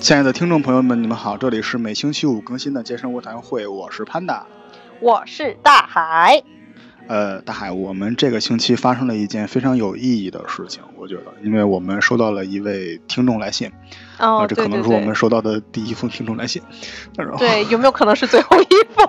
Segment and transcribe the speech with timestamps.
[0.00, 4.44] 亲爱的听众朋友们，你们好，这里是每星期五更新的健身卧谈会，我是潘达，
[4.98, 6.42] 我是大海。
[7.08, 13.70] 呃，大海，我们这个星期发生了一件非常有意义的事情，我觉得，因为我们收到了一位听众来信，
[14.18, 16.62] 哦，这可能是我们收到的第一封听众来信。
[17.38, 19.06] 对，有没有可能是最后一封？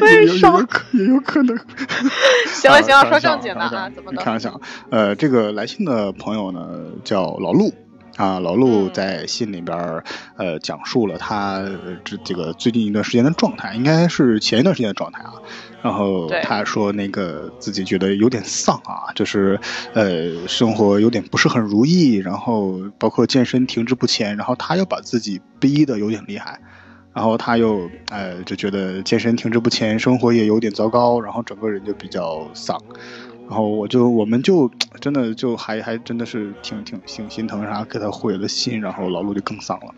[0.10, 1.56] 也有有可也有可能。
[2.52, 4.22] 行了行了，说正经的啊，怎么的？
[4.22, 6.60] 开玩笑，呃，这个来信的朋友呢，
[7.04, 7.72] 叫老陆。
[8.16, 9.76] 啊，老陆在信里边
[10.36, 11.64] 呃，讲述了他
[12.04, 15.32] 这这个最近一段时间的状态，应该是前一段时间的状态啊。
[15.82, 19.58] 然后他说那个自己觉得有点丧啊，就是
[19.92, 26.60] 呃，生活有点不是很如意，然后包括健身停滞不前，然后他又把自己逼得有点厉害，
[27.12, 32.80] 然后他又呃就觉得健身停滞不前，生活也有点糟糕，然后整个人就比较丧。
[33.46, 39.94] 然后我就，我们就 真的就还还真的是挺挺挺心疼啥，给他毁了心，然后老陆就更丧了。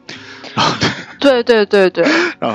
[1.20, 2.04] 对对对对，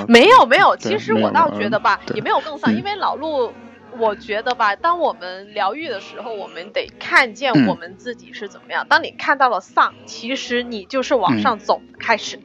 [0.07, 3.53] 没有没有，其实我倒觉得吧，也没有更丧，因为老陆，
[3.97, 8.85] 我觉得吧，当我们疗愈的时候，我们得看见我们自己是怎么样。
[8.89, 12.39] 当你看到了丧，其实你就是往上走开始。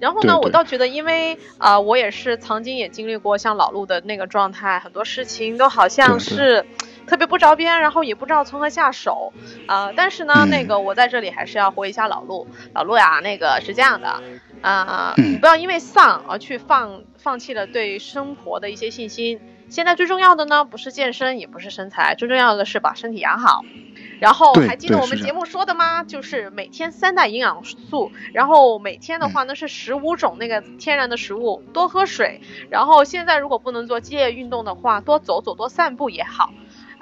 [0.00, 6.66] 然后呢，我倒觉得，因为啊，我也是曾经也经历过像老陆的那个状态，很多事情都好像是。
[7.06, 9.32] 特别不着边，然后也不知道从何下手，
[9.66, 9.92] 啊！
[9.94, 14.22] 但是呢，那个我在这里还是要回一下老陆，老陆呀，那个是这样的，
[14.62, 19.40] 啊，你不要因为丧而去放放弃了对生活的一些信心。
[19.70, 23.64] 现在最重要的呢，不是健身，也不是身材，最重要的是把身体养好。
[24.20, 26.04] 然后还记得我们节目说的吗？
[26.04, 32.40] 就是每天三大营养素，然后每天的话呢是十五种那个天然的食物，多喝水。
[32.70, 36.52] 然后现在如果不能做激烈运动的话，多走走，多散步也好。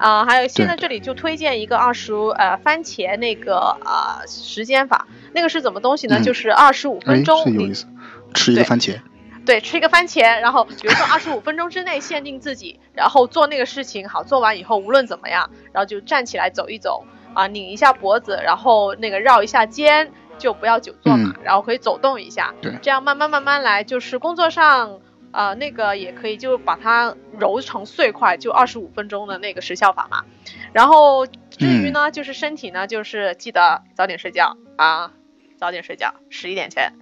[0.02, 6.20] 啊，还有现在这里就推荐一个二十呃番茄那个啊时间法，那个是怎么东西呢？
[6.20, 7.86] 就是二十五分钟，有意思，
[8.34, 9.00] 吃一个番茄，
[9.46, 17.04] 对，吃一个番茄，然后比如说二十五分钟之内限定自己，然后做那个事情，好做完以后无论怎么样，然后就站起来走一走
[17.34, 24.98] 啊，拧一下脖子，然后那个绕一下肩，就不要久坐嘛，然后可以走动一下，对，这样慢慢慢慢来，就是工作上。
[25.32, 30.24] 啊，那个也可以，就把它揉成碎块，就二十五分钟的那个时效法嘛。
[30.72, 35.12] 然后至于呢，就是身体呢，就是记得早点睡觉啊，
[35.56, 36.92] 早点睡觉，十一点前。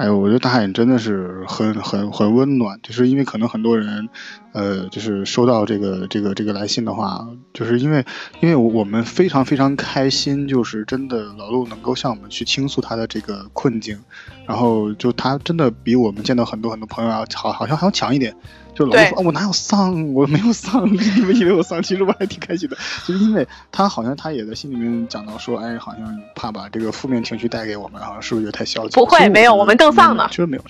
[0.00, 4.08] 哎呦，我觉得大海真的是很很很温暖，就是因为可能很多人，
[4.54, 8.02] 呃，就是收到这个这个这个来信的话，就是因为
[8.40, 13.98] 因为我们非常非常开心，就是真的老陆能够向我们去倾诉他的这个困境，
[14.46, 18.34] 然后就他真的比我们见到很多很多朋友要好，好像还要强一点。
[18.80, 20.14] 就老说，我哪有丧？
[20.14, 21.82] 我没有丧， 你们以为我丧？
[21.82, 22.76] 其实我还挺开心的，
[23.06, 28.94] 就是因为他好像他也在心里面讲到说，哎，好像怕把这个负面情绪带给我们，好像是不是有太消极？
[28.94, 30.26] 不会，没有，我们更丧呢。
[30.30, 30.62] 确实没有。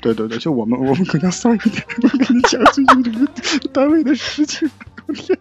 [0.00, 1.84] 对对对，就我们我们更加丧一点。
[2.02, 3.28] 我跟你讲最近这个
[3.72, 4.68] 单位的事情。
[5.12, 5.38] 天，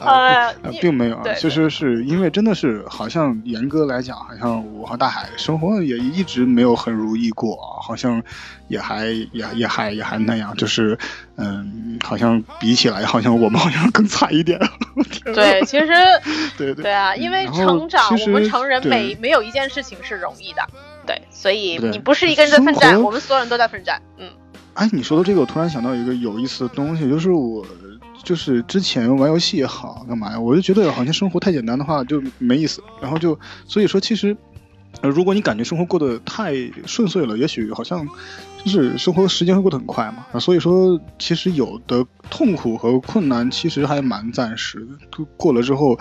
[0.00, 8.22] 啊，并没有啊，其实是因为真的是，好像严格来讲，好像我和大海生活也一直没有很如意过啊，好像
[8.68, 10.96] 也还也也还也还那样，就是
[11.36, 14.58] 嗯，好像比起来，好像我们好像更惨一点。
[15.34, 15.86] 对，其实
[16.56, 20.62] 对对对啊，因为成长，我们成人没没有一件事情是容易的，
[21.06, 24.28] 对，所以你不是一个人在奋战，我们所有人都在奋战，嗯。
[24.74, 27.66] 哎，你说的这个，我突然想到一个有意思的东西，就是我。
[28.22, 30.38] 就是之前玩游戏也好，干嘛呀？
[30.38, 32.82] 我就觉得好像生活太简单的话就没意思。
[33.00, 34.36] 然后就所以说，其实，
[35.02, 36.54] 如果你感觉生活过得太
[36.86, 38.06] 顺遂了，也许好像
[38.64, 40.38] 就是生活时间会过得很快嘛。
[40.40, 45.98] 所以说，其实有的痛苦和困难其实还蛮暂时的，过了之后。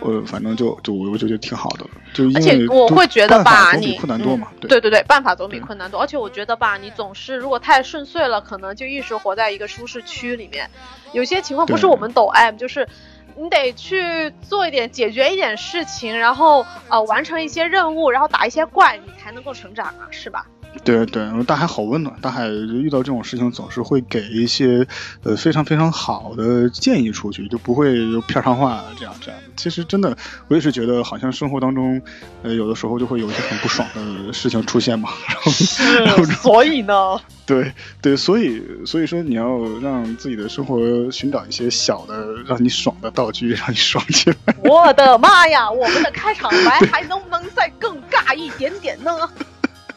[0.00, 6.00] 呃，反正就就我就觉得挺好的，就而且我会觉得吧，你困难多嘛，对对对，办法总比困难多。
[6.00, 10.70] 而且我觉得吧，你总是如果太顺遂了，可能就一直活在一个舒适区里面。
[11.12, 12.88] 有些情况不是我们抖 M，就是
[13.36, 20.46] 你得去做一点，解决一点事情，然后呃完成一些任务，然后打一些怪，你才能够成长啊，是吧？
[20.84, 24.86] 对对，大海好温暖，大海遇到这种事情总是会给一些
[25.22, 29.40] 呃非常非常好的建议出去，就不会有片上话这样这样。
[29.56, 30.16] 其实真的，
[30.48, 32.00] 我也是觉得好像生活当中，
[32.42, 35.08] 呃，有的时候就会有一些很不爽的事情出现嘛。
[35.26, 37.18] 然后，所以呢？
[37.46, 44.36] 对对，所以所以说你要让自己的生活寻找一些小的让你爽的道具，让你爽起来。
[44.64, 45.70] 我的妈呀！
[45.70, 49.16] 我们的开场白还能不能再更尬一点点呢？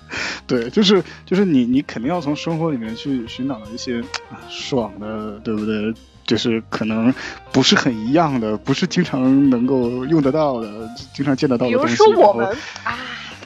[0.48, 4.04] 对，就是就是你你肯定要从生活里面去寻找一些
[4.50, 5.94] 爽的，对不对？
[6.26, 7.12] 就是可能
[7.52, 11.96] 不是很一样的，不是经常能够用得到的，经常见得到的东西。
[11.96, 12.48] 比如说我们
[12.84, 13.00] 啊，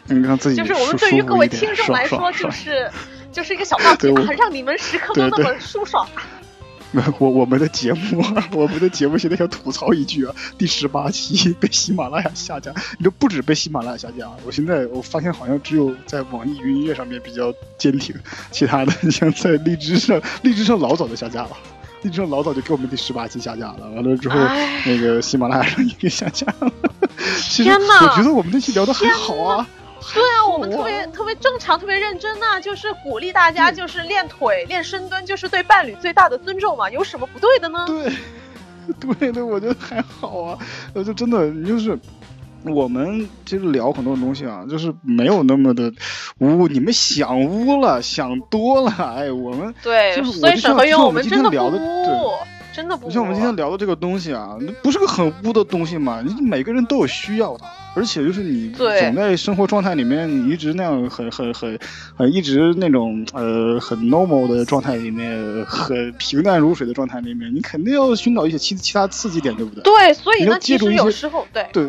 [0.08, 2.92] 让自己就是我们对于各位听众来说，就 是
[3.32, 6.06] 就是一个小道具，让你们时刻都那么舒爽。
[7.20, 8.24] 我我们的节目，
[8.54, 18.16] 我们的节目现在想吐槽一句啊，第十八期被喜马拉雅下架，你这不止被喜马拉雅下架，我现在我发现好像只有在网易云音乐上面比较坚挺，
[18.52, 21.52] 其他的像在荔枝上， 荔枝上老早就下架了，
[22.04, 24.36] 荔枝上老早就给我们第十八期下架了，完了之后
[24.86, 26.72] 那个喜马拉雅上也给下架了。
[27.42, 27.70] 其实！
[27.72, 29.68] 我觉得我们那期聊的还好啊。
[30.14, 37.86] 对啊，我们特别特别正常，特别认真呐，就是鼓励大家，就是练腿、练深蹲，就是对伴侣最大的尊重嘛，有什么不对的呢？
[37.88, 38.12] 对，
[39.20, 40.58] 对对，我觉得还好啊，
[40.94, 41.98] 呃，就真的，就是
[42.66, 45.92] 我们其实聊很多东西啊，就是没有那么的
[46.40, 52.32] 污，你们想污了，想多了，哎，我们对，就是所以沈和勇，我们真的不污。
[52.74, 56.22] 真的不像我们今天聊的这个东西啊，那不是个很污的东西嘛？
[56.26, 57.66] 你每个人都有需要的，
[57.96, 61.80] 而且就是你总在生活状态里面，你一直那样很很很
[62.16, 69.84] 很一直那种呃很 normal 的状态里面，很平淡如水的状态里面，你肯定要寻找一些其其他刺激点，对不对？
[69.84, 71.88] 对，所以呢，其实有时候对对，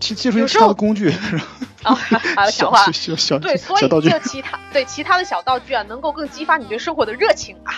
[0.00, 1.12] 借借助一些其他的工具，
[1.84, 1.94] 啊，
[2.50, 7.74] 小话小小对，所以就其他对其他的小道具啊，能够更激发你对生活的热情啊。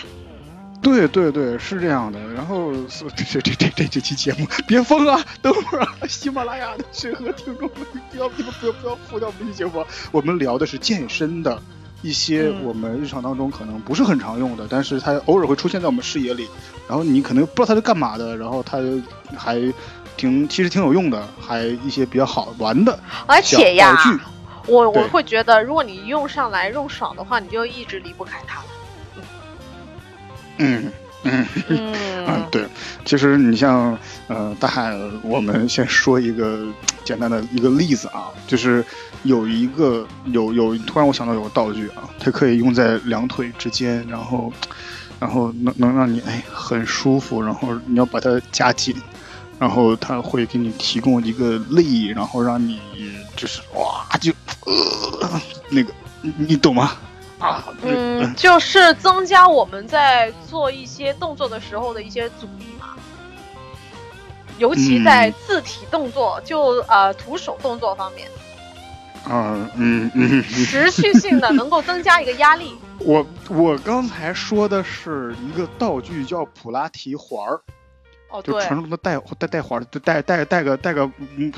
[0.81, 2.19] 对对对，是这样的。
[2.33, 2.71] 然后
[3.15, 5.21] 这这这这这期节目别疯啊！
[5.41, 9.85] 等会儿啊，喜马拉雅的审核听众们，不要不要不要不要封掉我们这期节目。
[10.11, 11.61] 我们聊的是健身的
[12.01, 16.47] 一些我们日常当中可能不是很常用的，但是它偶尔会出现在我们视野里。
[16.87, 18.79] 然后你可能不知道它是干嘛的，然后它
[19.37, 19.61] 还
[20.17, 22.97] 挺其实挺有用的，还一些比较好玩的
[23.27, 23.95] 而且呀，
[24.65, 28.65] 我我会觉得，如果你用上来用爽的话，你就一直离不开它了。
[30.59, 30.91] 嗯
[31.23, 31.47] 嗯
[32.27, 32.65] 嗯，对，
[33.03, 33.97] 其实你像
[34.27, 36.65] 呃大海，我们先说一个
[37.03, 38.85] 简单的一个例子啊，就是
[39.23, 44.53] 有一个有有突然我想到有个道具啊，它可以用在两腿之间，然后
[45.19, 48.95] 然后能能让你哎很舒服，然后你要把它夹紧，
[49.57, 52.79] 然后它会给你提供一个力，然后让你
[53.35, 54.31] 就是哇就
[54.65, 55.91] 呃那个
[56.21, 56.91] 你你懂吗？
[57.39, 62.95] 啊，嗯，就是增加我们在做一些动作的时候的一些阻力嘛，
[64.57, 68.27] 尤其在字体动作，就呃徒手动作方面。
[69.29, 72.77] 嗯，嗯嗯，持续性的能够增加一个压力。
[72.99, 77.61] 我我刚才说的是一个道具，叫普拉提环儿。
[78.29, 81.09] 哦，就传说中的带带带环，带带带个带个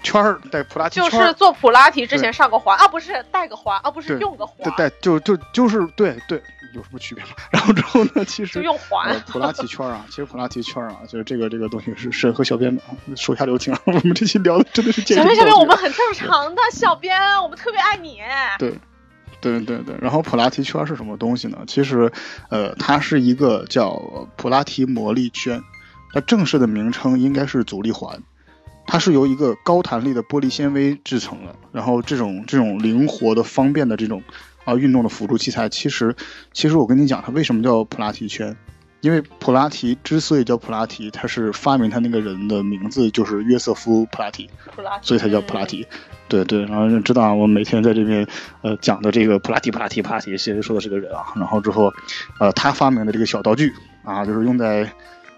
[0.03, 4.73] 圈儿，带普拉提圈就是做普拉提之前上个环啊，不是带个环啊，不是用个环。
[4.77, 6.41] 带就就就是对对，
[6.73, 7.31] 有什么区别吗？
[7.51, 12.79] 然后之后呢，其实就用环普拉提圈啊，其实普拉提圈啊，就是这个这个东西是审核小编
[13.17, 13.77] 手下留情。
[13.85, 18.19] 我们这期聊的真的是小编小编，我们很正常的小编，我们特别爱你。
[18.57, 18.73] 对
[19.41, 21.57] 对对对，然后普拉提圈是什么东西呢？
[21.67, 22.09] 其实
[22.49, 24.01] 呃，它是一个叫
[24.37, 25.61] 普拉提魔力圈。
[26.13, 28.21] 它正式的名称应该是阻力环，
[28.85, 31.55] 它是由一个高弹力的玻璃纤维制成的。
[31.71, 34.21] 然后这种这种灵活的、方便的这种
[34.65, 36.13] 啊运动的辅助器材，其实
[36.51, 38.55] 其实我跟你讲，它为什么叫普拉提圈？
[38.99, 44.49] 因为普拉提之所以叫普拉提，它是发明它那个人的名字就是约瑟夫普拉提，
[45.01, 45.87] 所以它叫普拉提。
[46.27, 48.27] 对对，然后知道啊，我每天在这边
[48.61, 51.25] 呃讲的这个普拉提普拉提普拉提，其实说的是个人啊。
[51.35, 51.91] 然后之后
[52.39, 54.91] 呃，他发明的这个小道具啊，就是用在。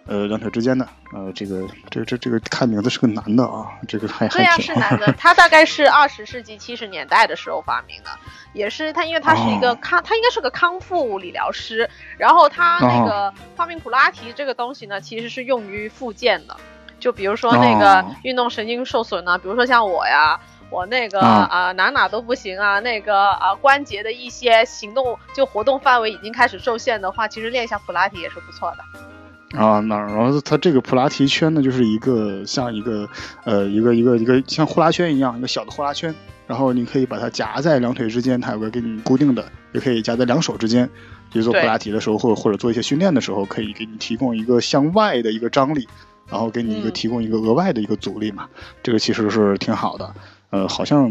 [0.06, 8.10] 呃，两腿之间的，呃，这个，这这这个看名字是个男的啊，这个还还对呀，是男的， 他大概是二十世纪七十年代的时候发明的，
[8.54, 16.58] 也是他，因为他是一个康，他应该是个康复理疗师，然后他那个发明普拉提这个东西呢，其实是用于复健的，
[17.00, 20.38] 就比如说那个运动神经受损呢，比如说像我呀，
[20.70, 29.13] 我那个啊哪哪都不行啊，那个啊关节的一些行动就活动范围已经开始受限的话，其实练一下普拉提也是不错的。
[29.54, 33.08] 啊，那然后它这个普拉提圈呢，就是一个像一个
[33.44, 36.14] 呃一个一个一个像呼啦圈一样一个小的呼啦圈，
[36.48, 40.90] 然后你可以把它夹在两腿之间，它有个给你固定的，也可以夹在两手之间。
[41.30, 45.88] 就做普拉提的时候，或者或者做一些训练的时候，可以给你提供一个向外的一个张力，
[46.30, 48.48] 然后给你一个提供一个额外的一个阻力嘛。
[48.84, 50.14] 这个其实是挺好的。
[50.52, 51.10] 呃，好像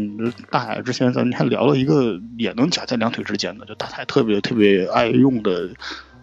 [0.49, 5.69] 大海之前咱们还聊了一个也能夹在两腿之间的，就大海特别特别爱用的，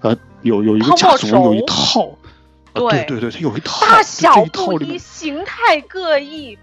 [0.02, 2.10] 呃，有有一个家族有一套，
[2.72, 6.58] 对对对，它有一套，大小不一，形态各异。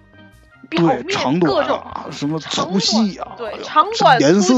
[0.70, 4.54] 对，长短啊，什么粗细啊，对，长短颜色，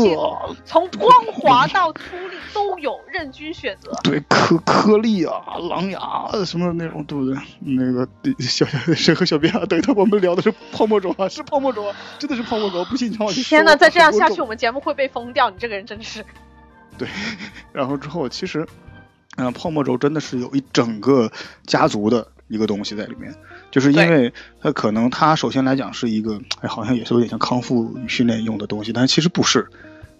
[0.66, 3.92] 从 光滑到粗粝都有，任君选择。
[4.04, 5.36] 对，颗颗粒啊，
[5.70, 6.00] 狼牙
[6.44, 7.38] 什么那种，对不对？
[7.60, 8.08] 那个
[8.40, 9.64] 小小谁和小编啊？
[9.68, 13.44] 等一下，我们聊的是泡沫轴啊，是泡沫轴啊，真的是泡沫轴，不信你让我去。
[13.44, 15.52] 天哪，再这样下去，我们节目会被封掉。
[15.52, 16.26] 你这个人真是。
[17.00, 17.08] 对，
[17.74, 18.68] 然后之后其实，
[19.38, 21.32] 嗯，泡沫轴真的是有一整个
[21.66, 23.34] 家族的一个东西在里面。
[23.72, 29.68] 就是因为它可能它首先来讲是一个，哎，好像也是有点像康复训练用的东西，但是其实不是。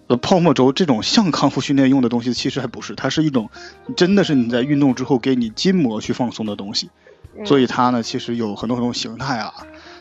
[0.06, 3.48] 呃，泡沫轴这种像康复训练用的东西，其实还不是，它是一种
[3.96, 6.90] 真的是你在运动之后给你筋膜去放松的东西。
[7.44, 9.52] 所以它呢，其实有很多很多形态啊，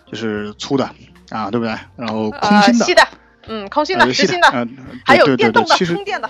[0.07, 0.89] 就是粗的
[1.29, 1.75] 啊，对不对？
[1.95, 3.07] 然后空心的，细的，
[3.48, 4.67] 嗯，空心的，实心的，
[5.05, 6.27] 还有电动的，充电的。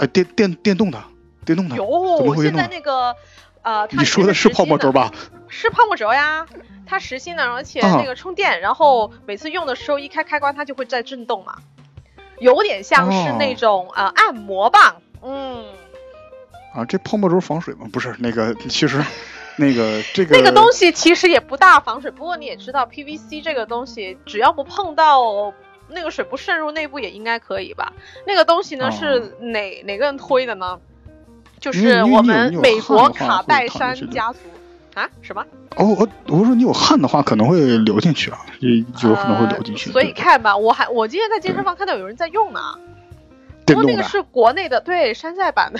[0.00, 0.98] 呃，电电电动的，
[1.44, 1.76] 电动的。
[1.76, 3.14] 有，现在那个。
[3.62, 5.12] 呃，你说的是泡沫轴吧？
[5.46, 6.46] 是泡沫轴呀，
[6.86, 11.56] 它实心的，而且那个充电，然后每次用的时候一开开关，它就会在震动嘛，
[12.38, 15.62] 有点像是那种呃按摩棒，嗯。
[16.72, 17.86] 啊，这泡沫轴防水吗？
[17.92, 19.04] 不是，那个其实
[19.56, 25.52] 那个这个那个东西其实也不大防水，不过你也知道，PVC 这个东西只要不碰到
[25.92, 27.92] 那个水不渗入内部也应该可以吧？
[28.26, 30.78] 那个东西呢是哪哪个人推的呢？
[31.58, 34.38] 就是我们美国卡戴珊家族
[34.94, 35.08] 啊？
[35.20, 35.44] 什么？
[35.76, 38.38] 哦，我我说你有汗的话可能会流进去啊，
[38.96, 39.90] 就有可能会流进去。
[39.92, 42.60] 所以看吧，我还我今天在健身房看到有人在用呢。
[43.66, 45.78] 不过那个是国内的，对山寨版的。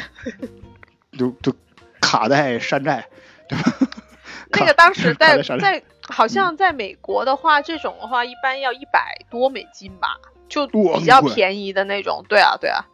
[1.19, 1.53] 就就
[2.01, 3.05] 卡在山寨，
[3.49, 3.73] 对吧？
[4.53, 12.25] 那个当时 在在好像在美国的话，这种的话一般要一百多美金吧，就比较便宜的那种。
[12.29, 12.85] 对啊，对啊。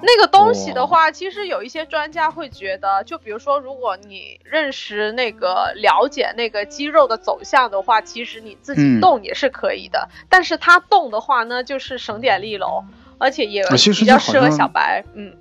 [0.00, 10.08] 那个东西的话，其实有一些专家会觉得，就比如说，如果你认识那个了解那个肌肉的走向的话，其实你自己动也是可以的。
[10.28, 12.84] 但是它动的话呢，就是省点力喽，
[13.18, 15.04] 而且也比较适合小白。
[15.14, 15.36] 嗯，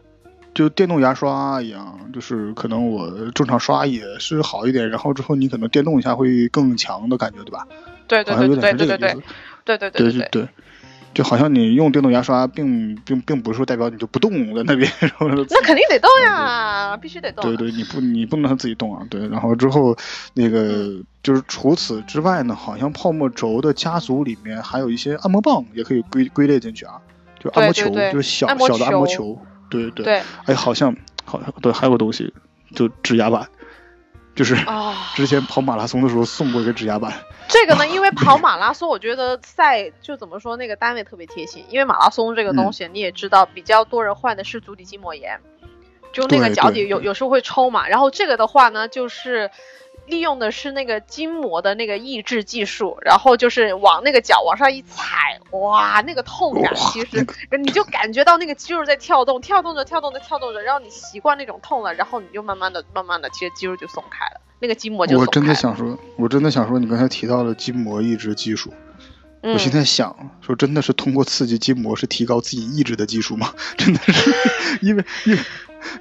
[0.56, 7.68] 就电动牙刷一样，就是可能我正常刷也是好一点，然后之后你可能电动一下会更强的感觉，对吧？
[8.08, 10.48] 对对对对对对对对对对对对对。
[11.14, 14.92] 就好像你用电动牙刷，并并并不是说代表你就不动在那边，
[15.50, 17.42] 那肯定得动呀，必须得动。
[17.46, 19.02] 对对，你不你不能自己动啊。
[19.10, 19.96] 对，然后之后
[20.34, 20.94] 那个
[21.24, 27.00] 就是除此之外呢，好像泡沫轴的家族里面还有一些按摩棒也可以归归类进去啊，
[27.40, 29.40] 就按摩球，就是小小的按摩球。
[29.76, 30.22] 对对对。
[30.46, 32.34] 哎，好像好像对，还有个东西，
[32.76, 33.48] 就指压板，
[34.36, 34.56] 就是
[35.16, 37.14] 之前跑马拉松的时候送过一个指压板。
[37.48, 41.64] 这个呢，因为跑马拉松，我觉得赛就怎么说，那个单位特别贴心。
[41.70, 45.40] 因为马拉松这个东西，你也知道，比较多人患的是足底筋膜炎，
[46.12, 47.88] 就那个脚底有有时候会抽嘛。
[47.88, 49.52] 然后这个的话呢，就是
[50.08, 57.26] 利用的是那个筋膜的那个抑制技术，然后就是往那个脚往上一踩，哇，那个痛感其实
[57.60, 64.42] 你就感觉到那个肌肉在跳动，跳动着跳动着跳动着，然后你习惯那种痛了，然后你就慢慢的慢慢的，其实肌肉就松开了。
[64.60, 68.74] 那个筋膜就我真的想说，我真的想说，你刚才提到了筋膜抑制技术，
[69.42, 73.54] 我现在想说，真的是通过刺激筋膜是提高自己意志的技术吗？
[73.78, 74.34] 真的是，
[74.82, 75.40] 因为因为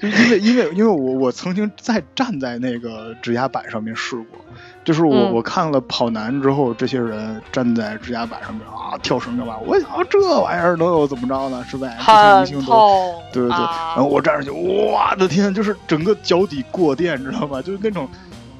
[0.00, 4.38] 因为因为因为我我曾经在站在那个指压板上面试过，
[4.85, 9.57] 就是我我看了跑男之后，这些人站在指压板上面啊跳绳干嘛？
[9.67, 11.64] 我想这玩意儿能有怎么着呢？
[11.69, 11.88] 是吧？
[13.33, 13.59] 对对对。
[13.59, 17.62] 然后我站上去，我的天，就是整个脚底过电，知道吗？
[17.62, 18.09] 就是那种。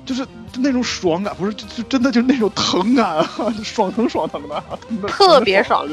[0.07, 0.23] 就是
[0.59, 3.25] 那种爽感，不是就就真的就是那种疼感，
[3.65, 4.63] 爽疼爽疼的，
[5.09, 5.89] 特别爽。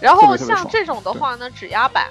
[0.00, 2.06] 然后像这种的话呢，指压板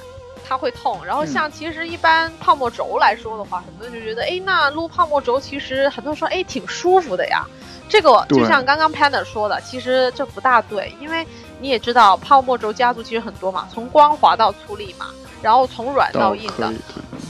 [0.51, 1.00] 它会痛。
[1.05, 7.46] 然后像其实一般泡沫轴来说的话，很多人就觉得，哎，那撸泡沫轴其实很多人说，哎，挺舒服的呀。
[7.88, 11.25] 这个就像刚刚 Panda 说的，其实这不大对，因为
[11.62, 15.08] 你也知道泡沫轴家族其实很多嘛，从光滑到粗粝嘛。
[15.41, 16.72] 然后从软到硬的，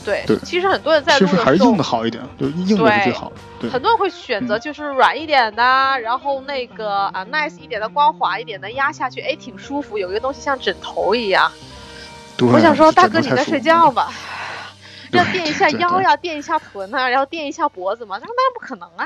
[0.03, 3.31] 对，其实很多人在撸还是硬的好一点，就硬的最好。
[3.57, 5.63] 对很多人会选择就是软一点的，
[6.01, 11.49] 然后那个啊 nice 一点的、光滑一点的压下去，哎，挺舒服，有一个东西像枕头一样。
[12.41, 14.11] 我想说，大哥你在睡觉吧？
[15.11, 19.05] 要垫一下腰呀，垫一下臀啊，然后垫一下脖子嘛，那那不可能啊。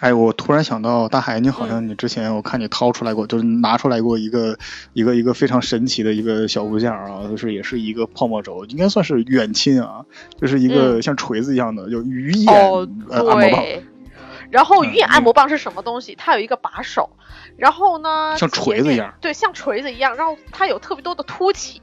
[0.00, 4.58] 哎，我突然想到，大海，你好像你之前我看你掏出来过，就是拿出来过一个
[4.92, 10.04] 一个一个非常神奇的一个小物件啊，就是也是一个泡沫轴，应该算是远亲啊，
[10.40, 12.54] 就是一个像锤子一样的，有鱼眼
[13.10, 13.64] 按摩棒。
[14.50, 16.14] 然后鱼眼按摩棒是什么东西？
[16.14, 17.10] 它有一个把手，
[17.56, 21.80] 然后呢，像锤子一样，对，像锤子一样，然后它有特别多的凸起，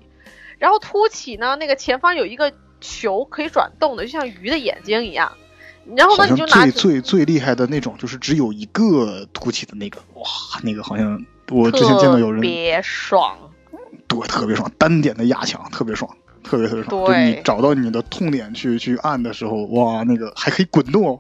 [0.60, 5.32] 然后凸起呢，那个前方有一个球可以转动的，就像鱼的眼睛一样。
[5.96, 10.26] 然后呢，你就拿最最最厉害的那种，就是只有一个凸起的那个，哇，
[10.62, 13.38] 那个好像我之前见到有人特别爽，
[14.08, 16.12] 对，特别爽，单点的压强特别爽，
[16.44, 17.06] 特别特别爽。
[17.06, 21.20] 对，你找到你的痛点去去按的时候，哇，那个还可以滚动哦，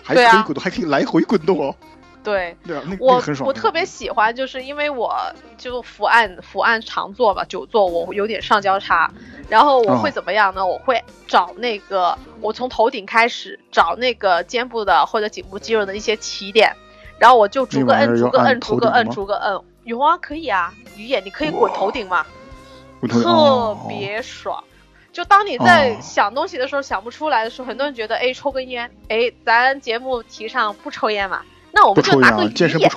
[0.00, 1.74] 还可以滚动，还可以来回滚动哦。
[2.24, 3.46] 对，对啊，那我很爽。
[3.46, 5.14] 我特别喜欢，就是因为我
[5.58, 9.12] 就伏案伏案常坐吧，久坐我有点上交叉，
[9.48, 10.64] 然后我会怎么样呢？
[10.64, 16.74] 我会找那个，我从头顶开始找那个肩部的或者颈部肌肉的一些起点，
[17.18, 19.60] 然后我就逐个摁，逐个摁，逐个摁，逐个摁。
[19.84, 22.24] 有啊，可以啊，鱼眼你可以滚头顶嘛，
[23.06, 24.64] 特别爽。
[25.12, 31.42] 就当你在想东西的时候想不出来的时候，很多人觉得，哎，抽根烟，哎，咱节目提倡不抽烟嘛。
[31.74, 32.88] 那我们就拿个鱼眼，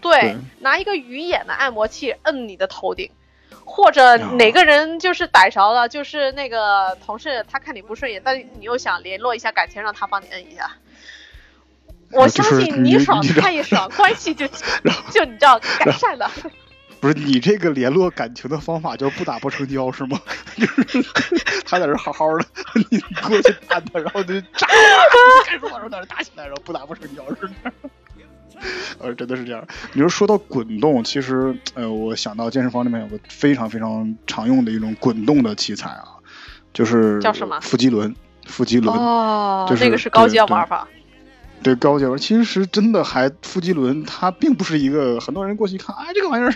[0.00, 3.10] 对，拿一个鱼眼的按摩器摁你的头顶，
[3.64, 10.70] 或者哪个人就是逮着了，就是那个同事他看你不顺眼，但你又想联络一下感情，让他帮你摁一下。
[12.12, 16.30] 我相信你爽他也爽， 关系就就你知道 改善了。
[17.00, 20.18] 不是你这个联络感情的方法叫不打不成交是吗？
[20.56, 21.02] 就是
[21.64, 22.44] 他在这好好的，
[22.90, 22.98] 你
[23.28, 24.66] 过去打他，然后就炸，
[25.44, 25.60] 开始
[25.90, 27.72] 在这打起来，然后不打不成交是吗？
[28.98, 29.66] 呃，真的是这样。
[29.92, 36.04] 你说说到滚动，其实呃，我想到健身房里面有个非常非常常用的一种滚动的器材啊，
[36.72, 37.58] 就是叫什么？
[37.60, 38.14] 腹肌轮。
[38.46, 40.86] 腹肌轮哦，就那个是高阶玩法。
[41.64, 46.52] 对高阶玩，其实真的还腹肌轮，它并不是一个很多人过去一看，哎，这个玩意儿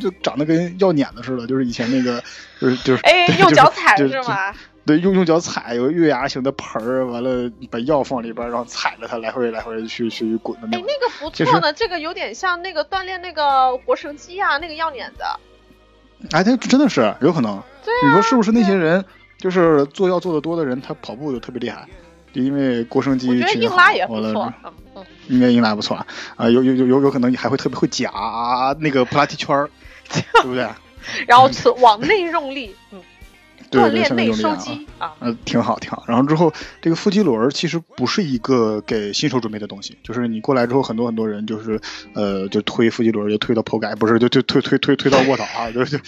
[0.00, 2.22] 就长得跟要碾子似的，就是以前那个，
[2.60, 4.54] 就是就是哎，用脚踩是吗？
[4.84, 10.84] 对，用用脚踩，有个月牙形的盆儿，完了把药放里边，然后踩着它来回来回去去滚的那种。
[10.84, 15.38] 哎，那个不错呢，这个有点像那个锻炼那个腘绳肌啊，那个要脸的。
[16.32, 17.62] 哎，他真的是有可能。
[17.84, 19.04] 对你说是不是那些人，
[19.38, 21.86] 就是做药做的多的人，他跑步就特别厉害？
[22.32, 24.52] 就因为腘绳肌我觉得硬拉也不错。
[25.28, 25.94] 应该硬拉不错
[26.36, 28.10] 啊，有有有有有可能你还会特别会夹
[28.80, 29.70] 那个 普拉提圈儿，
[30.10, 30.68] 对不对？
[31.28, 31.48] 然后
[31.80, 33.00] 往内用力，嗯。
[33.72, 36.04] 锻炼内收肌啊，嗯，挺好挺好。
[36.06, 41.80] 然后之后这个腹肌轮其实不是一个给新手准备的东西，就是你过来之后，很多很多人就是
[42.14, 45.98] 呃，就推腹肌轮就推到剖盖，不是就就推推推推到卧倒啊，就就。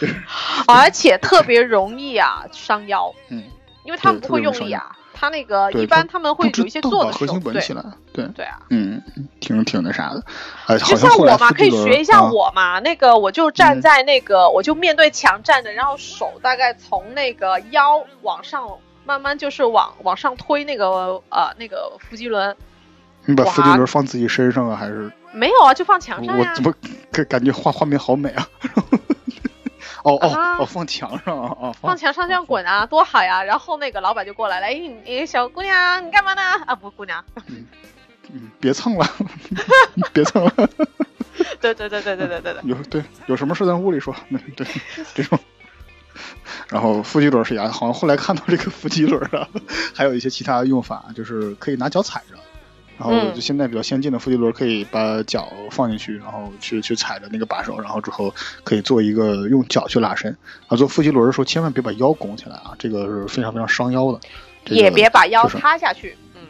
[0.68, 3.14] 而且特别容易啊，伤腰。
[3.30, 3.42] 嗯，
[3.84, 4.94] 因为他们不会用力啊。
[5.18, 9.02] 他那个一般他们会有一些做的核心稳起来，对对啊，嗯，
[9.40, 10.22] 挺挺那啥的，
[10.66, 18.68] 哎，就像我嘛，可以学一下我嘛，那个我就站在那个，我就面对墙站着，然后手大概从那个腰往上
[19.04, 22.56] 慢慢就是往往上推那个呃那个腹肌轮。
[23.24, 25.10] 你把腹肌轮放自己身上啊，还是？
[25.32, 26.72] 没有啊，就放墙上我怎么
[27.10, 28.46] 感感觉画画面好美啊？
[30.16, 31.72] 哦哦哦，放墙上啊啊！
[31.80, 33.42] 放墙上这样滚啊，多好呀！
[33.44, 36.42] 然后那个老板就过来了，哎，你小姑娘，你干嘛呢？
[36.66, 37.66] 啊，不，姑娘，嗯
[38.32, 39.06] 嗯，别蹭了，
[40.12, 40.52] 别蹭了。
[41.60, 42.62] 对对对对对对对对。
[42.64, 44.14] 有对有什么事在屋里说，
[44.56, 44.66] 对
[45.14, 45.38] 这种。
[46.68, 49.48] 然后腹肌轮是牙，好像后来看到这个腹肌轮啊，
[49.94, 52.36] 还有一些其他用法，就是可以拿脚踩着。
[52.98, 58.34] 然后就现在比较先进的腹肌轮，可以把脚放进去，然后去去踩着那个把手，然后之后
[58.64, 60.36] 可以做一个用脚去拉伸。
[60.66, 64.20] 啊，做腹肌轮的时候千万别把腰拱起来啊，这个是非常非常伤腰的。
[64.74, 66.16] 也别把腰塌下去。
[66.34, 66.40] 嗯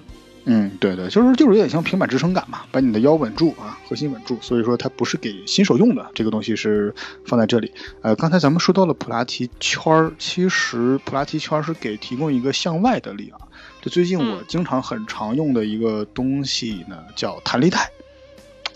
[0.50, 4.38] 嗯，对对，就是就是有点像平板支撑杆嘛，把你的腰稳住啊，核心稳住。
[4.40, 6.94] 所以说它不是给新手用的，这个东西是
[7.26, 7.70] 放在这里。
[8.00, 13.38] 呃，刚才咱们说到了普拉提圈儿，其实普拉提圈是给提供一个向外的力啊。
[13.80, 17.90] 就最近我经常很常用的一个东西呢，叫弹力带，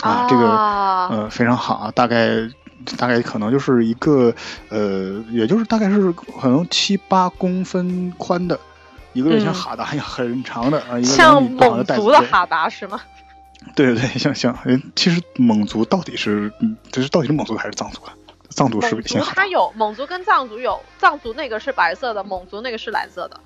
[0.03, 2.49] 啊，这个呃非常好啊，大概
[2.97, 4.35] 大概可能就是一个
[4.69, 8.59] 呃，也就是大概是可能七八公分宽的，
[9.13, 13.01] 一个像哈达一样很长的啊，一个像蒙族的哈达是吗？
[13.77, 14.57] 对对对，像像，
[14.97, 16.53] 其实蒙族到底是，
[16.91, 18.13] 这是到底是蒙族还是藏族啊？
[18.51, 23.41] 藏族是蒙族，它有蒙族跟藏族有，藏族那个是白色的，蒙族那个是蓝色的。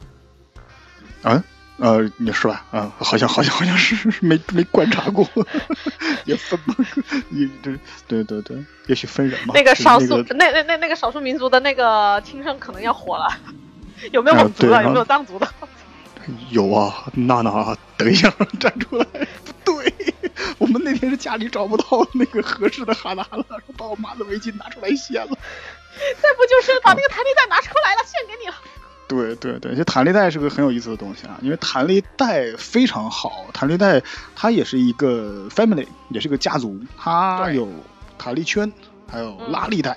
[1.22, 1.42] 嗯，
[1.78, 2.64] 呃，你是吧？
[2.70, 5.28] 啊，好像好像好像是没没观察过，
[6.24, 6.74] 也分不，
[7.30, 7.72] 你这
[8.06, 9.52] 对对对，也许分人嘛。
[9.54, 13.28] 那个少数，那那那那个少数民族的那个听声可能要火了。
[14.12, 14.82] 有没有蒙族的？
[14.82, 15.48] 有没有藏族的？
[16.50, 19.04] 有啊，娜娜，等一下，站出来！
[19.44, 19.94] 不对，
[20.58, 23.44] 我们那天是家里找不到那个合适的哈达了，
[23.76, 25.28] 把我妈的围巾拿出来献了。
[26.20, 28.54] 再不就是把那个弹力带拿出来了，献给你了。
[29.08, 34.02] 对对对，这弹力带是个很有意思的东西啊，因为弹力带非常好，弹力带
[34.34, 37.68] 它也是一个 family，也是个家族，它有
[38.18, 38.72] 弹力圈，
[39.06, 39.96] 还有拉力带。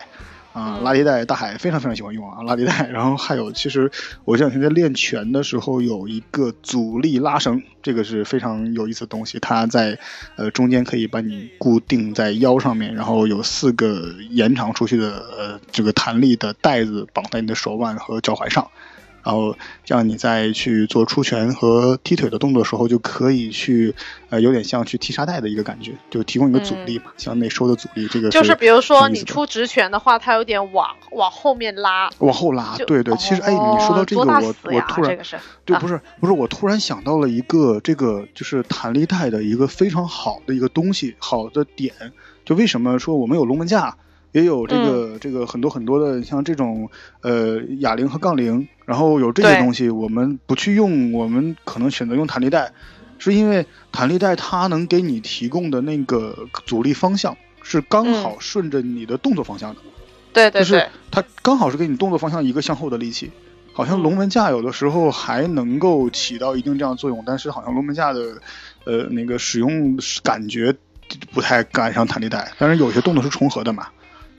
[0.51, 2.89] 啊，拉力带大海非常非常喜欢用啊，拉力带。
[2.89, 3.89] 然后还有，其实
[4.25, 9.39] 我这两天在练拳的时候，有一个阻力拉绳，这个是非常有意思的东西。
[9.39, 9.99] 它在
[10.37, 18.67] 呃中间可以把你固定在腰上面，然后有四个延长出去的呃这个弹力的带子绑在你的手腕和脚踝上。
[19.29, 23.93] 然后这样你在去做出拳和踢腿的动作的时候，就可以去，
[24.31, 28.07] 呃，有点像去踢沙袋的一个感觉，就提供一个阻力嘛，向内收的阻力。
[28.07, 32.75] 这个就是比如说你出直拳的话，它有点往往后面拉，往后拉。
[32.87, 35.15] 对对，其实哎，你说到这个，我我突然，
[35.63, 41.93] 对，不是不是，我突然想到了一个这个就是弹力带的一个非常好的一个东西，好的点，
[42.43, 43.95] 就为什么说我们有龙门架？
[44.31, 46.87] 也有这个这个很多很多的像这种
[47.21, 52.71] 呃哑铃和杠铃，然后有这些东西，我们不去用，我们可能选择用弹力带，
[53.19, 59.81] 是因为弹力带它能给你提供的那个阻力方向是刚好顺着你的动作方向的，
[60.33, 63.29] 对对对，就是它刚好是给你动作方向一个向后的力气，
[63.73, 68.41] 好像龙门架有的时候还能够起到一定这样作用，但是好像龙门架的
[68.85, 70.75] 呃那个使用感觉
[71.31, 73.89] 不太赶上弹力带，但是有些动作是重合的嘛。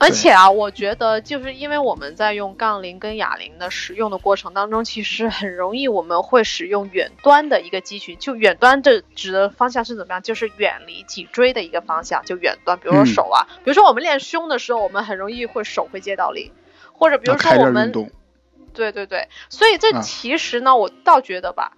[0.01, 8.17] 而且啊，我觉得就是因为我们在用杠铃跟哑铃的使用的过程当中，其实很容易我们会使用远端的一个肌群。
[8.17, 10.21] 就远端的指的方向是怎么样？
[10.23, 12.79] 就是远离脊椎的一个方向，就远端。
[12.79, 16.51] 比如说手啊，比如说我们练胸的时候，我们很容易会手会接到力，
[16.93, 17.91] 或者比如说我们，
[18.73, 19.27] 对对对。
[19.49, 21.73] 所以这其实呢，我倒觉得吧，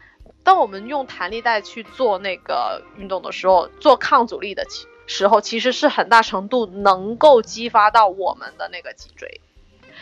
[0.46, 4.66] 当我们用弹力带去做那个运动的时候，做抗阻力的。
[5.06, 9.42] 时候其实是很大程度能够激发到我们的那个脊椎，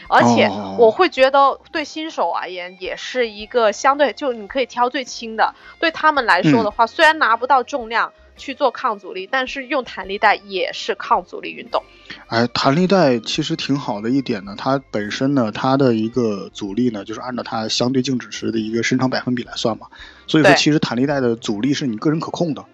[0.07, 11.83] 而且我会觉得对新手而言也是一个相对就你可以挑最轻的，对他们来说的话，虽然拿不到重量去做抗阻力，但是用弹力带也是抗阻力运动。
[12.27, 19.87] 哎，弹力带其实挺好的一点呢，它本身呢它的一个阻力呢就是按照它相对静止时的一个伸长百分比来算嘛，
[20.27, 22.65] 所以说其实弹力带的阻力是你个人可控的。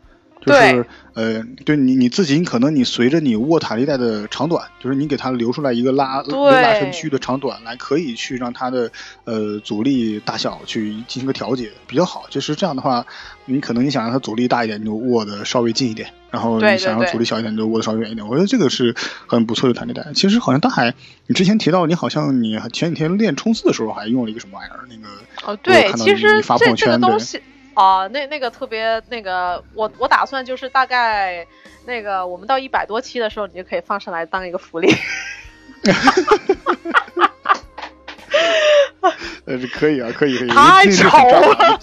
[0.47, 6.21] 就是呃，对你你自己，你可能你随着你握弹力带的长短，就是你给它留出来一个拉
[6.61, 8.91] 拉伸区域的长短来，可以去让它的
[9.25, 12.25] 呃阻力大小去进行个调节，比较好。
[12.29, 13.05] 就是这样的话，
[13.45, 18.27] 你可能你想让它阻力大一点，你就握的稍微近一点；然后你想要阻力小一点，你就握的稍微远一点。
[18.27, 20.05] 我觉得这个是很不错的弹力带。
[20.13, 20.93] 其实好像大海，
[21.25, 24.85] 你之前提到你好像你前几天练冲刺的时候还用了一个什么玩意儿？
[24.87, 27.41] 那个哦，对，其实这这个东西。
[27.77, 31.45] 啊，那那个特别那个，我我打算就是大概
[31.85, 34.91] 那个我们到一百多期的时候，你就可以放上来当一个福利。
[39.45, 40.47] 呃，可以啊，可以可以。
[40.57, 41.79] 太丑了，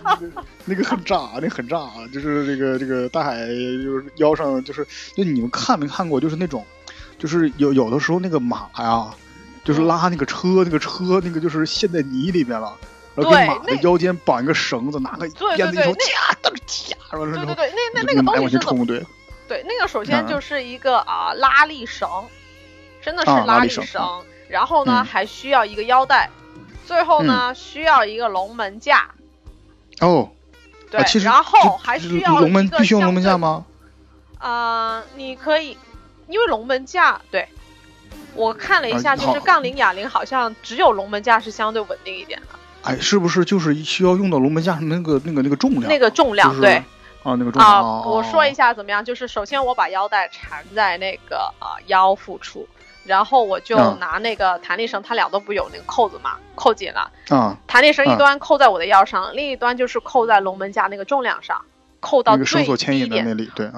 [0.64, 4.84] 那个很炸，那个很炸，就是这个这个大海，就是腰上就是，
[5.16, 6.20] 就你们看没看过？
[6.20, 6.66] 就是那种，
[7.20, 9.14] 就是有有的时候那个马呀，
[9.62, 12.76] 就是拉那个车，那个车那个就是陷在泥里面了。
[13.14, 18.84] 然后给马的腰间绑一个绳子，拿个鞭子一抽，掐，当掐，对对对，那那那个东西是怎么？
[18.84, 19.04] 对，
[19.46, 22.08] 对，那个首先就是一个啊拉力绳，
[23.00, 23.84] 真的是拉力绳。
[24.48, 26.28] 然后呢，还需要一个腰带，
[26.86, 29.08] 最后呢需要一个龙门架。
[30.00, 30.30] 哦，
[30.90, 33.64] 对，然后还需要龙门，必须用龙门架吗？
[34.38, 35.78] 啊，你可以，
[36.28, 37.48] 因为龙门架，对
[38.34, 42.48] 我看了一下，就是杠铃、哑铃好像只有龙门架是相对稳定一点的。
[42.84, 45.84] 哎，是不是就是需要用到龙门架上那个那个那个重量？
[45.88, 46.74] 那个重量，对，
[47.22, 47.66] 啊，那个重量。
[47.66, 49.02] 啊，我说一下怎么样？
[49.04, 52.68] 就是首先我把腰带缠在那个啊腰腹处，
[53.04, 57.10] 然后我就拿那个弹力绳，它俩都不有那个扣子嘛，扣紧了。
[57.30, 57.56] 啊。
[57.66, 61.62] 弹力绳一端扣在我的腰上，另一端就是扣在龙门架那个重量上，
[62.00, 63.24] 扣到最低点。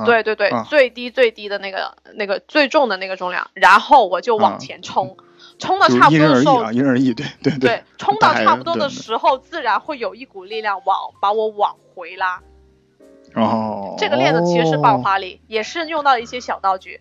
[0.05, 5.17] 对对对对，最低最低的那个那个最重的那个重量，然后我就往前冲。
[5.59, 12.43] 冲到差不多的时候，因人而异，对对对， 冲到差不多的时候，自然会有一股力量往把我往回拉。
[13.35, 17.01] 哦，这个练的其实是爆发力，也是用到一些小道具。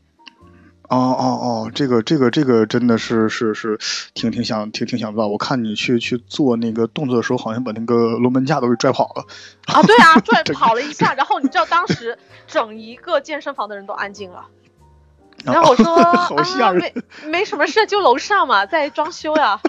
[0.87, 1.23] 哦哦
[1.67, 3.79] 哦，这个这个这个真的是是是
[4.13, 5.27] 挺挺想挺挺想不到。
[5.27, 9.25] 我看你去去做那个动作的时候，好像把那个龙门架都给拽跑了。
[9.65, 14.45] 啊，对啊， 拽跑了一下，然后你知道当时整一个健身房的人都安静了。
[15.45, 16.93] 然后我说啊，没
[17.27, 19.59] 没什么事，就楼上嘛，在装修呀。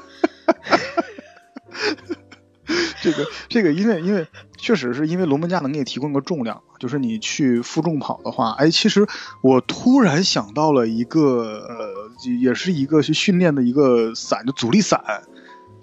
[3.03, 9.07] 这 个这个，因为因为确实是因为龙门架能给你提供个重量，就是你去负重跑的话，哎，其实
[9.43, 12.11] 我突然想到了一个呃，
[12.41, 15.23] 也是一个去训练的一个伞，就阻力伞，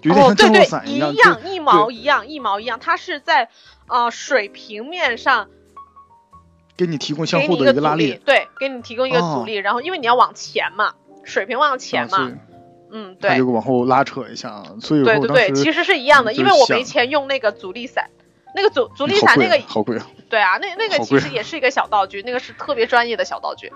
[0.02, 3.48] 有点像降落伞一样，一毛一样，一毛一样，它是在
[3.86, 5.48] 呃水平面上
[6.76, 12.32] 给你提供相互的一个拉力，对，给你提供一个阻力，然后因为你要往前嘛，水平往前嘛。
[12.96, 18.08] 嗯，对，往后拉扯一下，所以对对对，其实是一样的，因为我没钱用那个阻力伞，
[18.54, 23.72] 那个阻阻力伞那个好贵啊，对啊，那那个其实也是一个小道具，那个是特别专业的小道具。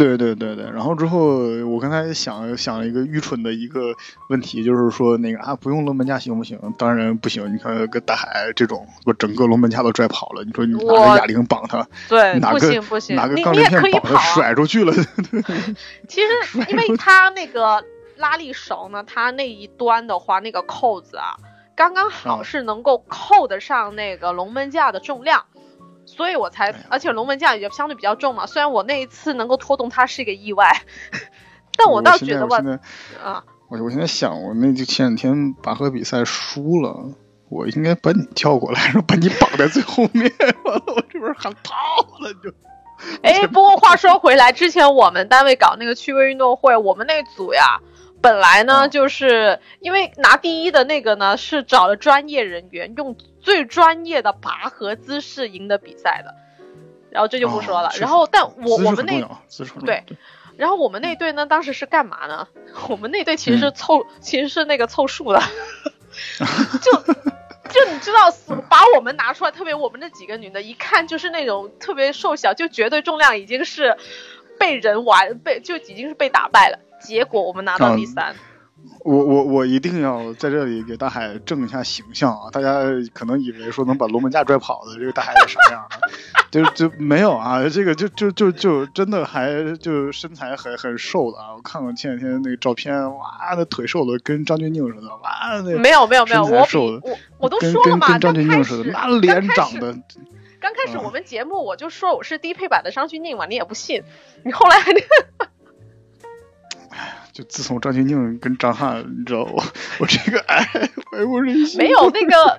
[0.00, 3.94] 对对对对，然后之后我刚才想想了一个愚蠢的一个
[4.28, 6.58] 问题，就是说那个啊，不用龙门架行不行？
[6.78, 14.92] 当然不行，你看跟大海这种，我整个龙门架都拽跑了，你说你拿个哑铃绑他，对，不行不行，拿个钢片绑他甩出去了。
[16.08, 16.28] 其实
[16.70, 17.84] 因为他那个。
[18.16, 19.02] 拉力绳呢？
[19.06, 21.40] 它那一端的话，那个扣子啊，
[21.74, 25.42] 刚刚好是能够扣得上那个龙门架的重量，
[26.20, 28.44] 所以我才，而且龙门架也相对比较重嘛。
[28.44, 30.82] 虽然我那一次能够拖动它是一个意外，
[31.78, 32.58] 但我倒觉得吧，
[33.24, 37.14] 啊，我我现在想，我那就前两天拔河比赛输了，
[37.48, 40.30] 我应该把你叫过来，然后把你绑在最后面，
[40.66, 41.74] 完了我这边喊跑
[42.18, 42.52] 了就。
[43.22, 47.80] 哎，不过话说回来，之前我们单位搞那个趣味运动会，我们那组呀。
[48.22, 56.34] 本来呢，就是因为拿第一的那个呢，是找了专业人员，用最专业的拔河姿势赢得比赛的，
[57.10, 57.90] 然后这就不说了。
[57.98, 59.20] 然后，但我我们那
[59.86, 60.04] 对，
[60.56, 62.48] 然后我们那队呢，当时是干嘛呢？
[62.88, 65.40] 我们那队其实是凑，其实是那个凑数的，
[66.82, 68.30] 就就你知道，
[68.68, 73.96] 把我们拿出来，特别我们那几个女的，一看就是那种特别瘦小，就绝对重量已经是
[74.58, 76.78] 被人玩，被就已经是被打败了。
[77.00, 78.34] 结果我们拿到第三，
[79.04, 82.50] 我我我一定要在这里给大海正一下形象啊！
[82.50, 82.80] 大家
[83.12, 85.98] 可能以为说能把龙门架拽跑的这个大海是什么样的，
[86.50, 87.68] 就就没有啊！
[87.68, 91.54] 这个就就就就真的还就身材很很瘦的啊！
[91.56, 99.94] 我看过前两天那个照片，哇，那腿瘦的跟张钧甯似的，哇，那没有没有没有，我我我都说了嘛，跟张钧甯似的，那脸长得。
[100.60, 104.02] 刚开始我们节目我就说我是低配版的张钧甯嘛，你也不信，
[104.44, 104.92] 你后来还。
[107.32, 109.62] 就自从张钧甯跟张翰，你知道我
[109.98, 110.62] 我这个爱
[111.10, 111.78] 怀不人心。
[111.78, 112.58] 没有那个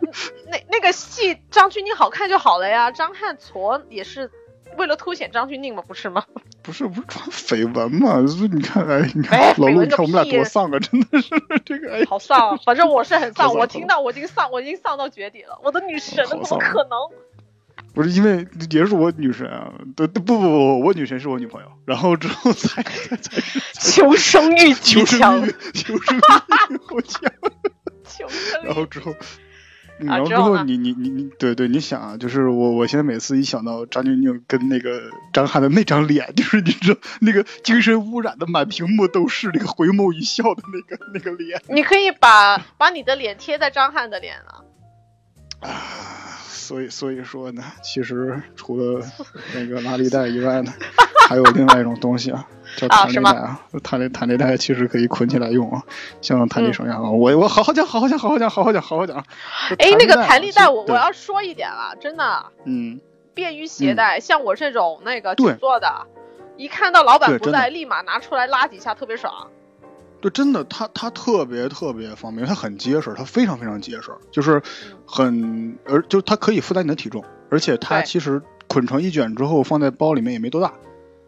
[0.50, 2.90] 那那个戏，张钧甯好看就好了呀。
[2.92, 4.32] 张翰矬也是
[4.78, 6.24] 为了凸显张钧甯嘛，不是吗？
[6.64, 8.20] 不是不是传绯闻嘛？
[8.54, 10.80] 你看哎，你看老陆，你看我们俩多丧啊！
[10.80, 11.30] 真的是
[11.66, 12.52] 这个哎，好丧。
[12.52, 15.60] 啊反正我是很丧， 我听到我已经丧，我已经丧到绝底了。
[15.64, 17.00] 我的女神，怎么可能？
[17.94, 23.42] 不是因为也是我女神啊，不不不不，我女神是我女朋友，然后之后才才才
[23.74, 27.32] 求生欲求生欲求生欲好强，
[28.06, 29.14] 求生然后之后，
[30.00, 44.64] 然后之后你你你你对对，你想啊，就是我我现在每次一想到张钧甯跟那个张翰的那张脸，就是你知道那个精神污染的满屏幕都是那个回眸一笑的那个 那个脸，你可以把把你的脸贴在张翰的脸啊。
[45.60, 46.31] 啊。
[46.72, 49.06] 所以，所以说呢，其实除了
[49.54, 50.72] 那个拉力带以外呢，
[51.28, 53.60] 还有另外一种东西啊， 叫弹力带啊。
[53.84, 55.84] 弹力弹力带其实可以捆起来用啊，
[56.22, 57.10] 像弹力绳一样啊。
[57.12, 59.18] 我我好好讲，好好讲，好好讲，好好讲，好好讲。
[59.80, 63.02] 哎，那个弹力带，我我要说一点啊，真的，嗯，
[63.34, 64.22] 便于携带。
[64.22, 66.08] 像我这种那个久坐的，
[66.56, 69.50] 一看到老板不在，立马拿出来拉几下，特别爽。
[70.22, 74.62] 对，真的，它它特别特别方便，它很结实，它非常非常结实，就是
[75.06, 80.74] 很，而就它可以负担你的体重，而且它其实捆成一卷之后放在包里面也没多大，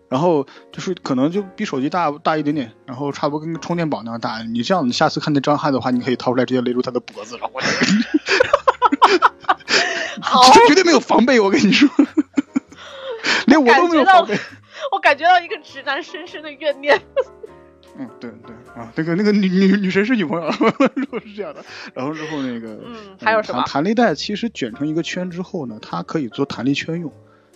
[0.10, 4.43] 然后就是可能就比手机大大一点点，然后差不多跟个充电宝那样大。
[4.43, 7.60] 你这样，你下次看那张翰的话，你可以掏出来直接勒住他的脖子，然后，
[10.21, 11.89] 好， 绝对没有防备，我跟你说，
[13.47, 14.38] 连我都没有防备，
[14.91, 17.01] 我感觉到一个直男深深的怨念。
[17.97, 20.49] 嗯，对对啊，那个那个女女女神是女朋友，
[20.95, 23.63] 如 果是这样的，然后之后那个，嗯，还有什么？
[23.67, 27.13] 弹力带其实卷成一个圈之后呢，它可以做弹力圈用，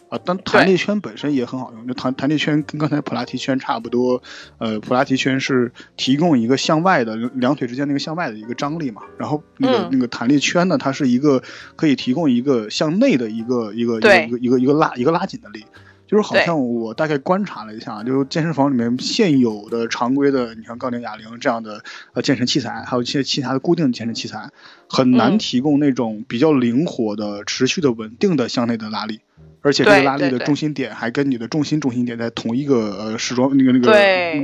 [0.09, 1.87] 啊，但弹力圈本身也很好用。
[1.87, 4.21] 就弹弹力圈跟刚才普拉提圈差不多，
[4.59, 11.41] 呃，普拉提圈是提供一个向外的两腿之间那个向外的一个张力嘛，然后那个那个弹力圈呢，它是一个
[11.75, 15.65] 可以提供一个向内的一个一个一个一个一个拉一个拉紧的力。
[16.07, 24.49] 就是好像我大概观察了一下，就健身房里面现有的常规的，你像杠铃、哑铃这样的呃健身器材，还有一些其他的固定健身器材，
[24.89, 29.19] 很难提供那种比较灵活的、持续的、稳定的向内的拉力。
[29.61, 33.91] 而且这个拉力的重心点还跟你的重心重心点在同一个呃时装那个那个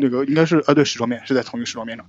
[0.02, 2.06] 那个应该是呃对时装面是在同一个时装面上，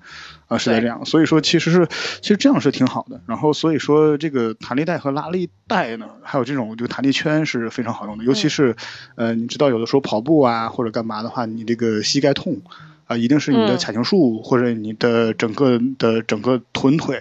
[0.49, 1.87] 啊是在这样，所以说其实是
[2.21, 3.21] 其实这样是挺好的。
[3.27, 8.75] 然后所以说这个弹力带和拉力带呢，还有这种这个弹力圈是非常好用的，尤其是
[9.15, 12.63] 呃你知道有的时候跑步啊或者干嘛的话，你这个膝盖痛
[13.07, 17.21] 啊，一定是你的髂胫束或者你的整个的整个臀腿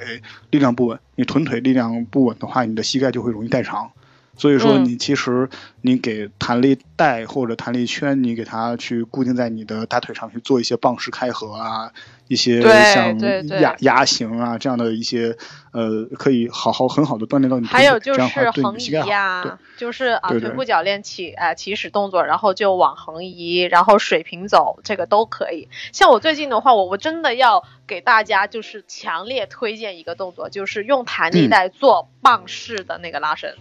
[0.50, 3.91] 力量不稳，你臀腿力量不稳的话，你的膝盖就会容易代偿。
[4.36, 5.48] 所以说，你其实
[5.82, 11.91] 你给弹力带或者弹力圈，你给它去固定在你的大腿上去做一些棒式开合啊，
[12.28, 13.19] 一些像
[13.62, 15.38] 压压型啊这样的一些
[15.72, 25.67] 呃，可以好好很好的锻炼到你还有就是横移呀，就是啊腿部铰链起啊起始动作，然后就往横移，然后水平走，这个都可以。
[25.91, 33.56] 像我最近的话，我我真的要给大家就是强烈推荐一个动作，就是用弹力带做棒式的那个拉伸。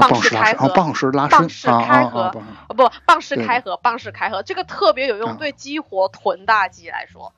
[0.00, 2.30] 棒式开合，棒式拉伸，棒式开合，
[2.68, 7.32] 不，棒式开合，棒式开合，这个特别有用，对激活臀大肌来说。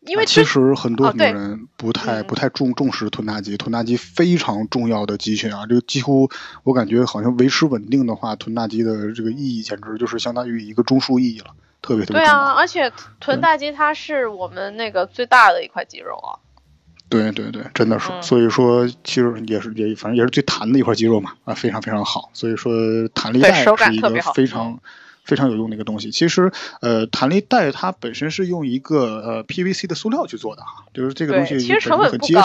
[0.00, 6.30] 因为其实很多很多人不太不太重重视臀大肌，臀大肌非常重要的肌群啊，这个几乎
[6.62, 11.46] 我感觉好像维持稳定的话，臀大肌的这个意义简直就是相当于一个中枢意义了，
[11.82, 12.24] 特别特别重要。
[12.24, 16.38] 对啊，而且臀大肌它是我们那个最大的一块肌肉啊。
[17.08, 22.30] 对对对，真的是，所以说其实也是也反正也是最弹的一块肌肉嘛，啊，非常非常好。
[22.32, 22.72] 所以说
[23.14, 24.80] 弹力带是一个非常
[25.22, 26.10] 非常有用的一个东西。
[26.10, 32.42] 其实呃，弹力带它本身是用一个呃 PVC 的塑料去做的哈，就是这个东西本身很结实，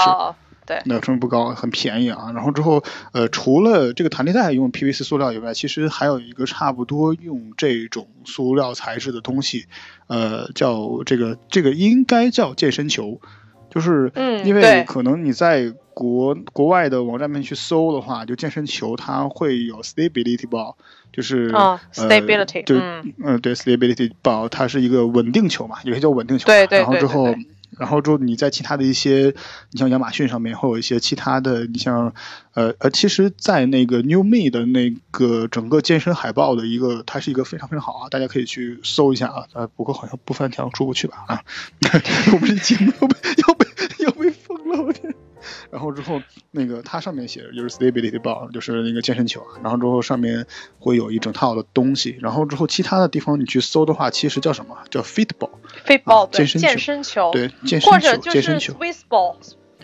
[0.67, 2.32] 对，那成本不高，很便宜啊。
[2.36, 9.65] 然后之后呃，除了这个弹力带用 PVC 塑料以外，其实还有一个差不多用这种塑料材质的东西，
[10.06, 13.19] 呃，叫这个这个应该叫健身球。
[13.71, 14.12] 就是
[14.45, 20.75] 因为可能你在国国外的网站面去搜的话，就健身球它会有 stability ball，
[21.12, 22.77] 就是呃，stability，对
[23.23, 27.36] 嗯对 stability ball，它是一个稳定球嘛，有些叫稳定球，对对对，然后之后。
[27.79, 29.34] 然后之后你在其他的一些，
[29.71, 32.13] 你像亚马逊上面会有一些其他的，你像，
[32.53, 41.43] 呃呃，其实，在那个 New Me 的那个整个健身海报的一个，它是一个非常非常好啊，大家可以去搜一下啊，呃，不过好像不翻墙出不去吧啊，
[42.34, 43.15] 我们这节目要被
[43.47, 43.61] 要被要
[44.86, 45.15] 被封了，我天。
[45.72, 49.58] 然后之后，那个它上面写的就是 stability ball，就是那个健身球啊。
[49.63, 50.46] 然后之后上面
[50.78, 52.15] 会有一整套的东西。
[52.22, 54.78] 然后之后其他的地方你去搜的话，其实叫什么？
[54.91, 59.36] 叫 fit ball，健身健身球，对，健身球，或者就是 Swiss ball，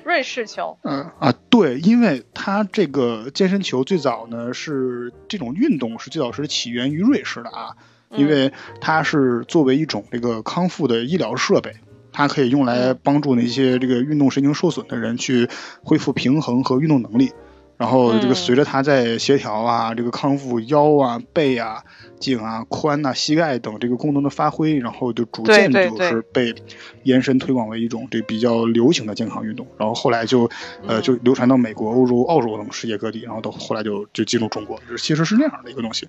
[0.04, 0.78] 瑞士球。
[0.84, 7.76] 嗯啊，对，因为它这个健身球最早呢是这种运动是最早是起源于瑞士的啊，
[8.12, 11.74] 因为它是作为一种这个康复的医疗设备。
[12.17, 15.47] 它可以用来帮助那些这个运动神经受损的人去
[15.84, 17.32] 恢复平衡和运动能力。
[17.78, 21.84] 然后这个随着他在协调啊，这个康复腰啊、背啊、
[22.20, 26.56] 颈啊、髋呐、膝盖等这个功能的发挥，然后就逐渐就是被
[27.04, 29.68] 延伸推广为一种这比较流行的健康运动。
[29.78, 30.50] 然后后来就
[30.88, 36.08] 呃就流传到美国、欧洲、澳洲等世界各地，然后到后来就就进入中国，其实是那样的一个东西。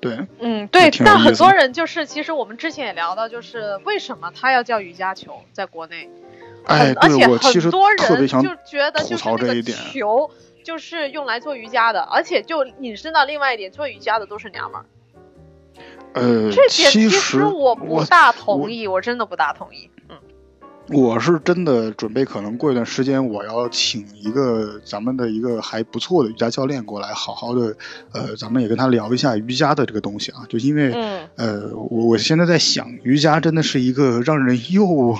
[0.00, 0.90] 对，嗯，对。
[1.04, 6.08] 但很多人就是其实我们之前也聊到，就是为什么它要叫瑜伽球在国内？
[6.64, 10.30] 哎，而且很多人就觉得就是那个球。
[10.70, 14.86] 就是用来做瑜伽的，而且就引申到另外一点，做瑜伽的都是娘们儿。
[16.12, 19.90] 呃，这点其实我不大同意，我真的不大同意。
[20.08, 20.16] 嗯，
[20.96, 27.76] 我是真的准备，可能过一段时间我要请一个咱们的一个还不错的瑜伽教练过来，好好的，
[28.12, 30.46] 呃，咱们也跟他聊一下瑜伽的这个东西啊。
[30.48, 30.92] 就因为，
[31.34, 35.18] 呃，我我现在在想，瑜伽真的是一个让人又，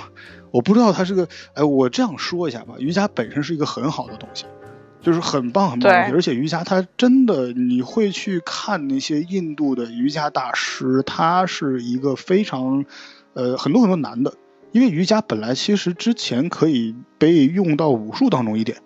[0.51, 4.45] 我不知道它是个，哎，我这样说一下吧，瑜伽本身是一个很好的东西。
[5.01, 12.85] 就是很棒很棒的，而且瑜伽它真的，你会去看那些印度的瑜伽大师，他是一个非常，
[13.33, 14.33] 呃，很多很多男的，
[14.71, 18.77] 因为瑜伽本来其实之前可以被用到武术当中一点，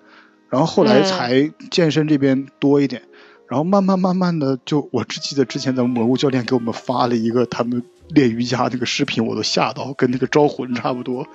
[0.50, 3.02] 然后后来才健身这边多一点，
[3.48, 7.84] 然后慢慢慢慢的就，我只记得之前咱们蘑菇教练给我们发了一个他们。
[8.10, 11.28] 练瑜伽这个视频我都吓到，跟那个招魂差不多。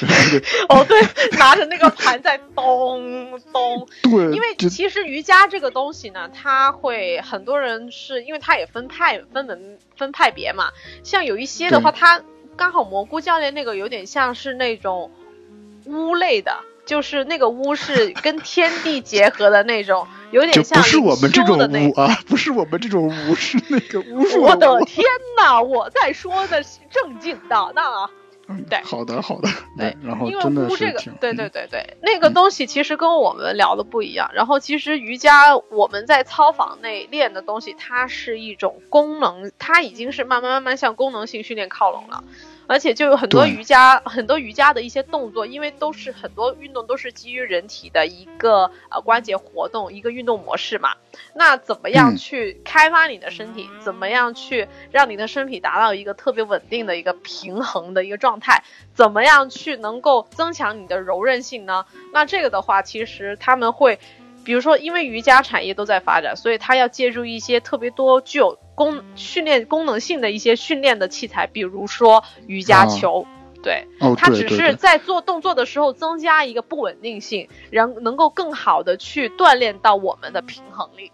[0.68, 1.00] 哦，对，
[1.38, 3.88] 拿着那个盘在咚咚。
[4.02, 10.70] 对，因为其实瑜伽这个东西呢，它会很多人是因为它也分派分门分派别嘛。
[11.02, 12.22] 像有一些的话，它
[12.56, 15.10] 刚好蘑菇教练那个有点像是那种
[15.86, 16.60] 屋类的。
[16.90, 24.42] 就是那个巫是跟天地结合的那种，有点像不是我们这种巫啊，不是我们这种巫，是那个巫术。
[24.42, 25.62] 我的天哪！
[25.62, 28.10] 我在说的是正经的那。
[28.68, 29.48] 对，好的好的，
[29.78, 34.28] 对，然后因为真的巫这个对对对对，那个东西其实跟我们聊的不一样。
[34.34, 42.24] 然后其实瑜伽我们在操房内练的东西，它是一种功能，它已经是慢慢慢慢向功能性训练靠拢了。
[42.70, 50.90] 而且就有很多瑜伽，很多瑜伽的一些动作，因为都是很多运动都是基于人体的一个呃关节活动一个运动模式嘛。
[51.34, 53.68] 那怎么样嗯去开发你的身体？
[53.80, 58.62] 怎么样去让你的身体达到一个特别稳定的一个平衡的一个状态？
[58.94, 61.86] 怎么样去能够增强你的柔韧性呢？
[62.12, 63.98] 那这个的话，其实他们会。
[64.44, 73.26] 比如说，因为瑜伽产业都在发展，所以它要借助一些特别多具有功训练功能性的一些训练的器材，比如说瑜伽球。
[73.62, 81.12] 对，哦，它只是在做动作的时候增加一个不稳定性，然能够更好的去锻炼到我们的平衡力，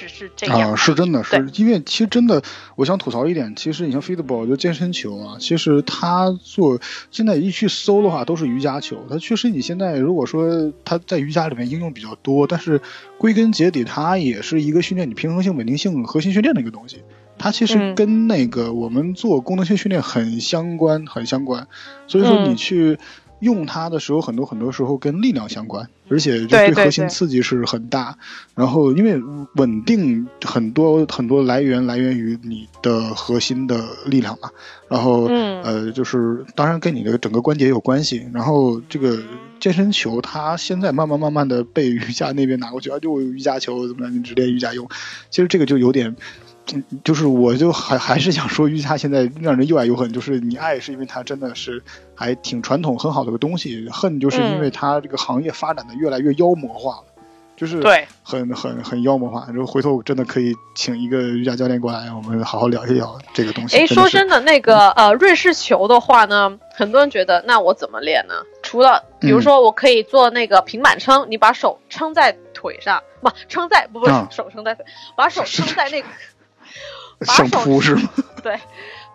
[0.00, 0.72] 只是这样。
[0.72, 2.42] 啊，是真的，对是因为其实真的，
[2.76, 6.80] 我想吐槽一点，其实你像 fitball 就健身球啊，其实它做
[7.10, 12.80] 现在一去搜的话都是瑜伽球，它确实你现在如果说它在瑜伽里面应用比较多，但是
[13.18, 17.02] 归根结底它也是一个训练你平衡性、稳定性、核心训练的一个东西。
[17.42, 21.66] 它其实嗯跟那个我们做功能性训练很相关，很相关。
[22.06, 22.98] 所以说你嗯去
[23.40, 28.16] 用它的时候，很多很多时候跟力量相关，而且就对核心刺激是很大。
[28.54, 29.20] 然后因为
[29.56, 34.50] 稳定很多很多来源来源于你的核心的力量嘛，
[34.88, 38.28] 然后、嗯呃就是当然跟你的整个关节有关系。
[38.32, 39.18] 然后这个
[39.58, 44.88] 健身球它现在慢慢慢慢的被瑜伽那边拿过去，啊就瑜伽球怎么样，你只练瑜伽用。
[45.30, 46.16] 其实这个就有点。
[46.72, 50.12] 嗯，就是我就还还是想说，瑜伽现在让人又爱又恨。
[50.12, 51.82] 就是你爱是因为它真的是
[52.14, 57.04] 还挺传统很好的个东西，恨就是因为嗯它这个行业发展的越来越妖魔化了，
[57.56, 59.46] 就是对，很很很妖魔化。
[59.48, 63.76] 然后回头真的可以请一个瑜伽教练过来，我们好好聊一聊这个东西。
[63.76, 68.34] 哎，说真的，那个呃，瑞士球的话呢，很多人觉得，那我怎么练呢？
[68.62, 74.84] 除了比如嗯说，我可以做那个平板撑，你把手撑在腿上，不撑在不不是啊手撑在腿，
[75.16, 76.14] 把手撑在那个把
[77.22, 78.10] 相手扑是吗？
[78.42, 78.58] 对，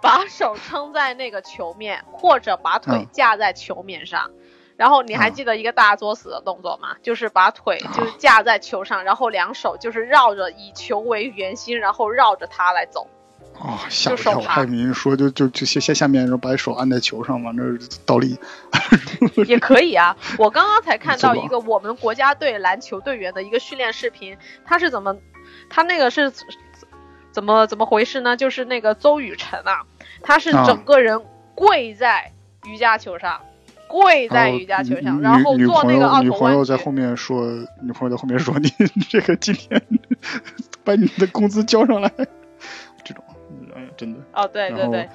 [0.01, 4.31] 把手撑在那个球面，或者把腿嗯架在球面上。
[4.77, 6.97] 然后你还嗯记得一个大作死的动作吗？
[7.01, 13.07] 就是把腿就是架在球上，然后两手就是绕着以球为圆心，然后绕着它来走。
[13.57, 14.33] 哦，吓我一跳！
[14.33, 18.37] 手还以为说就就就下下下面，然后把手按在球上，往那儿倒立。
[19.47, 20.17] 也可以啊。
[20.37, 25.15] 我刚刚才看到 一个我们国家队篮球队员的一个训练视频，他是怎么，
[25.69, 26.33] 他那个是
[27.35, 28.37] 怎么怎么回事呢？
[28.37, 29.83] 就是那个邹雨辰啊，
[30.23, 31.21] 他是啊整个人
[31.53, 32.31] 跪在
[32.65, 33.41] 瑜伽球上，
[33.89, 36.29] 跪在瑜伽球上，然后做那个女头弯举。
[36.31, 37.45] 朋友在后面说，
[37.81, 38.69] 女朋友在后面说你
[39.09, 39.81] 这个今天
[40.85, 42.09] 把你的工资交上来，
[43.03, 43.21] 这种，
[43.75, 44.19] 哎，真的。
[44.33, 45.09] 哦，对对对，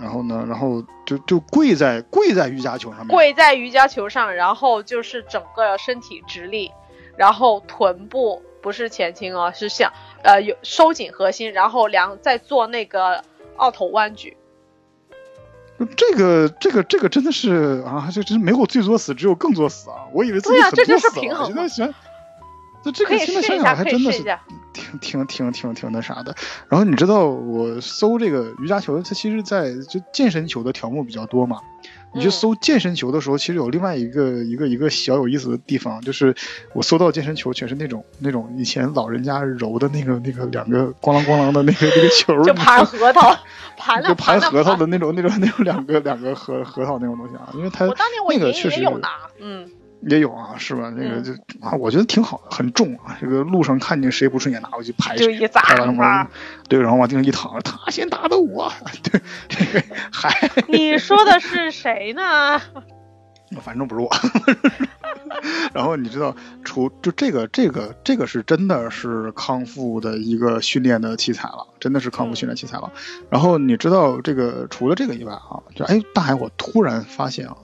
[0.00, 6.72] 然后呢，然后就就跪在跪在瑜伽球上面，跪在瑜伽球上，然后就是整个身体直立，
[7.16, 9.92] 然后臀部不是前倾哦，是向
[10.22, 13.22] 呃有收紧核心，然后两再做那个
[13.58, 14.38] 二头弯举。
[15.94, 20.08] 这个这个这个真的是啊，这真没有最作死，只有更作死啊！
[20.14, 21.94] 我以为自己对啊这就很作死了，是平衡现在想，
[22.82, 24.22] 这这个现在想想还真的是。
[24.72, 26.34] 挺挺挺挺挺那啥的。
[26.70, 31.60] 然后你知道我搜这个瑜伽球，它其实在就健身球的条目比较多嘛。
[32.14, 32.30] 你去嗯。
[32.30, 36.34] 搜健身球的时候，其实有另外一个一个一个小有意思的地方，就是
[36.72, 43.36] 我搜到健身球全是那种那种以前老人家揉的那个那个两个咣啷咣啷的那个那个球，就盘核桃，
[43.76, 49.08] 盘就盘核桃的那种那种那种两个两个核核桃那种东西啊，因为它我当年我爷爷那个确实有拿，
[49.40, 49.68] 嗯，
[50.08, 50.90] 也有啊，是吧？
[50.96, 51.32] 那个嗯就
[51.66, 53.16] 啊，我觉得挺好的，很重啊。
[53.20, 56.30] 这个路上看见谁不顺眼，拿回去拍谁，就一砸拍完了砸往
[56.68, 59.82] 对，然后往地上一躺，他先打的我， 对，这 个
[60.12, 60.30] 还
[60.68, 62.60] 你说的是谁呢？
[63.62, 64.10] 反正不是我。
[65.72, 66.34] 然后你知道，
[66.64, 72.90] 除就这个这个这个是真的是康复的一个训练的器材了，真的是康复训练器材了。
[73.30, 77.56] 然后你知道这个除了这个以外啊，就哎大海，我突然发现啊。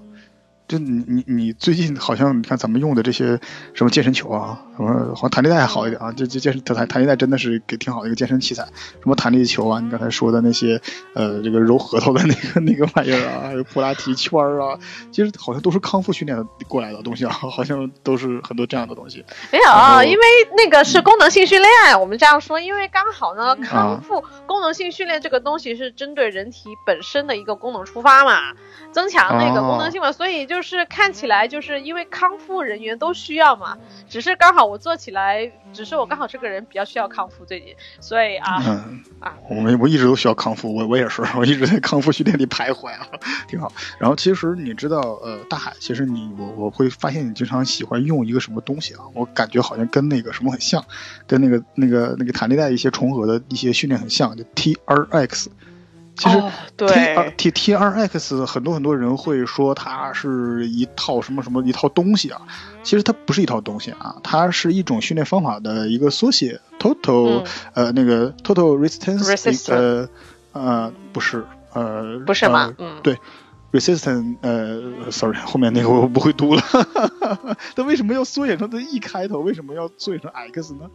[0.70, 3.40] 就你你你最近好像你看咱们用的这些
[3.74, 8.62] 什么健身球啊，什么好像弹力带还好一点啊，这这健身弹弹力带真的是给挺好的一个健身器材。
[9.02, 10.80] 什么弹力球啊，你刚才说的那些
[11.12, 14.78] 呃这个揉核桃的那个那个玩意儿啊，还有普拉提圈儿啊，
[15.10, 19.24] 其实好像都是康复训练的过来的东西啊，好像都是很多这样的东西。
[19.50, 20.24] 没有，因为
[20.56, 28.52] 那个是功能性训练，我们这样说，因为刚好呢，嗯康复功能性训练这个东西是针对人体本身的一个功能出发嘛，
[28.92, 33.78] 增强那个哦功能性嘛，所以就是就是看起来就是因为康复人员都需要嘛，
[34.10, 38.84] 只是刚好我做起来，只是我刚好这个人比较需要康复最近，所以啊
[39.20, 43.08] 啊，我们我一直都需要康复，我我也是，我一直在康复训练里徘徊啊，
[43.48, 43.72] 挺好。
[43.98, 50.84] 然后其实你知道，呃，大海，其实你我我会发现你经常喜欢用一个什么东西啊，我感觉好像跟那个什么很像，
[51.26, 55.50] 跟那个那个那个弹力带一些重合的一些训练很像，就 T R X。
[56.20, 56.42] 其实
[56.76, 62.42] T T T R X 很多很多人会说它是一套什么什么一套东西啊，
[62.82, 70.08] 其实它不是一套东西啊，它是一种训练方法的一个缩写，Total 呃那个 Total Resistance 呃
[70.52, 72.74] 呃不是呃不是吗？
[72.76, 73.00] 嗯。
[73.02, 73.16] 对
[73.72, 76.62] ，Resistance 呃 Sorry 后面那个我不会读了，
[77.74, 79.38] 它为什么要缩写成的 E 开头？
[79.38, 80.90] 为什么要缩写成 X 呢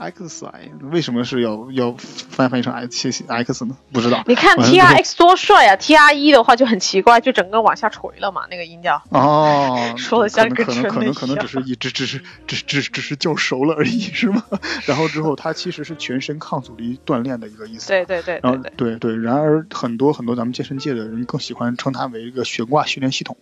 [0.00, 3.76] ？X I 为什么是要要翻翻译成 X X 呢？
[3.92, 4.24] 不知道。
[4.26, 9.02] 你看 T R X 多帅啊！T R 一的话就很奇怪，就整个往下垂了嘛，那个音调。
[9.10, 14.42] 哦，说的像可能可能可能只是一只只是只只只是叫熟了而已，是吗？
[14.86, 17.88] 然后之后它其实是全身抗阻力锻炼的一个意思。
[17.88, 18.40] 对对对。
[18.42, 23.36] 然后对对，然而很多很多咱们健身界的人更喜欢称它为一个悬挂训练系统。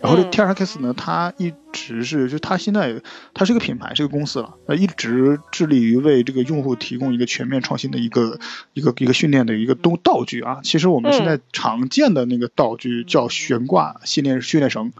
[0.00, 3.02] 然后这 T R X 呢，它一直是，就它现在
[3.34, 8.40] 它是一个品牌，是一个公司了，呃，一直致力于为这个用户提供一个全面创新的一个
[8.72, 10.60] 一个一个训练的一个东道具啊。
[10.62, 14.90] 其实我们现在常见的那个道具叫悬挂训练训练绳，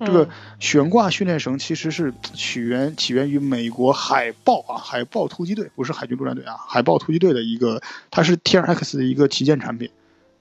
[0.00, 0.28] 这个
[0.58, 7.80] 悬挂训练绳其实是起源起源于美国海豹啊，海豹突击队不是海军陆战队啊，海豹突击队的一个，
[8.10, 9.88] 它是 T R X 的一个旗舰产品。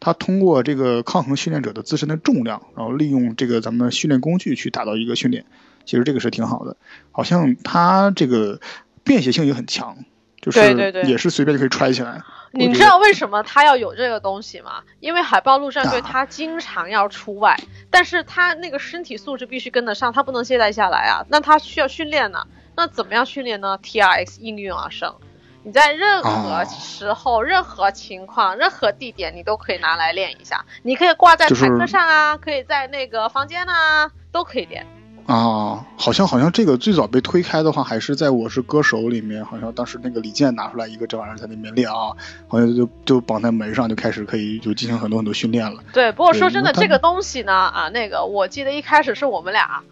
[0.02, 5.46] 它通过这个抗衡训练者的自身的重量，然后利用这个咱们训练工具去达到一个训练，
[5.86, 6.76] 其实这个是挺好的。
[7.12, 8.60] 好像它这个
[9.04, 9.96] 便携性也很强，
[10.42, 10.60] 就是
[11.06, 12.22] 也是随便就可以揣起来。
[12.54, 14.82] 你知道为什么他要有这个东西吗？
[15.00, 17.58] 因为海豹陆战队他经常要出外，
[17.90, 21.24] 但是他那个身体素质必须跟得上，他不能懈怠下来啊。
[21.30, 22.46] 那他需要训练呢，
[22.76, 25.16] 那怎么样训练呢？T R X 应运而生。
[25.64, 30.66] 你在任何时候、任何情况、任何地点，你都可以拿来练一下。
[30.82, 34.88] 你可以挂在台课上啊，可以在那个房间啊，都可以练。
[35.28, 42.10] 啊，好像好像这个最早被推开的话，还是在《我是歌手》里面，好像当时那个李健拿出来一个这玩意儿在那边练啊，
[42.48, 45.84] 好像就就绑在门上，就开始可以就进行很多很多训练了。
[45.94, 49.84] 对，不过说真的，这个东西呢，啊，那个我记得一开始是我们俩。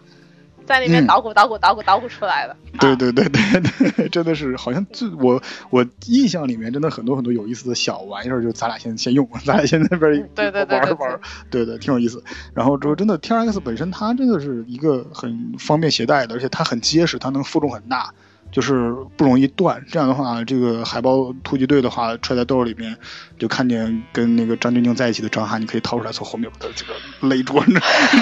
[0.70, 5.42] 在那边捣鼓捣鼓捣鼓捣鼓出来的，对对对对 对，真的是好像最我
[5.72, 12.24] 我印象里面真的很多很多有意思的小玩意儿，就咱俩先先用， 咱俩先在那边对对对玩玩，对对，挺有意思。
[12.54, 18.14] 然后之后真的 T R X 本身它真的是一个很方便携带的，而且它很结实，它能负重很大。
[18.52, 22.97] 就是不容易断，这样的话，这个海豹突击队的话，揣在兜里面，
[23.38, 26.93] 就看见跟那个张钧甯在一起的张翰，你可以掏出来，从后面把他这个
[27.28, 27.62] 勒住。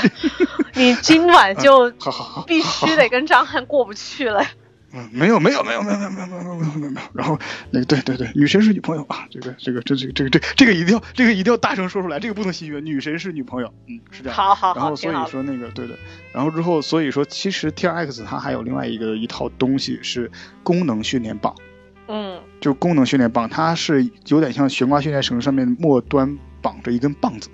[0.76, 1.92] 你今晚就
[2.46, 4.42] 必须得跟张翰过不去了。
[4.42, 4.48] 嗯，
[5.12, 7.08] 没有没有没有没有没有没有没有没有没有没有。
[7.14, 7.38] 然后
[7.72, 12.80] 那个对对对，女神是女朋友啊，这个这个这这个这个这这个一定要这个一定要大声说出来，这个不能心虚。
[12.80, 14.36] 女神是女朋友，嗯，是这样。
[14.36, 14.80] 好好好。
[14.80, 15.98] 然后所以说那个对对，
[16.32, 20.32] 然后之后所以说其实 T R X 它还有另外一个一套东西是
[20.64, 21.54] 功能训练棒，
[22.08, 27.50] 嗯，就功能训练棒，它是有点像悬挂训练绳上面末端绑着一根棒子，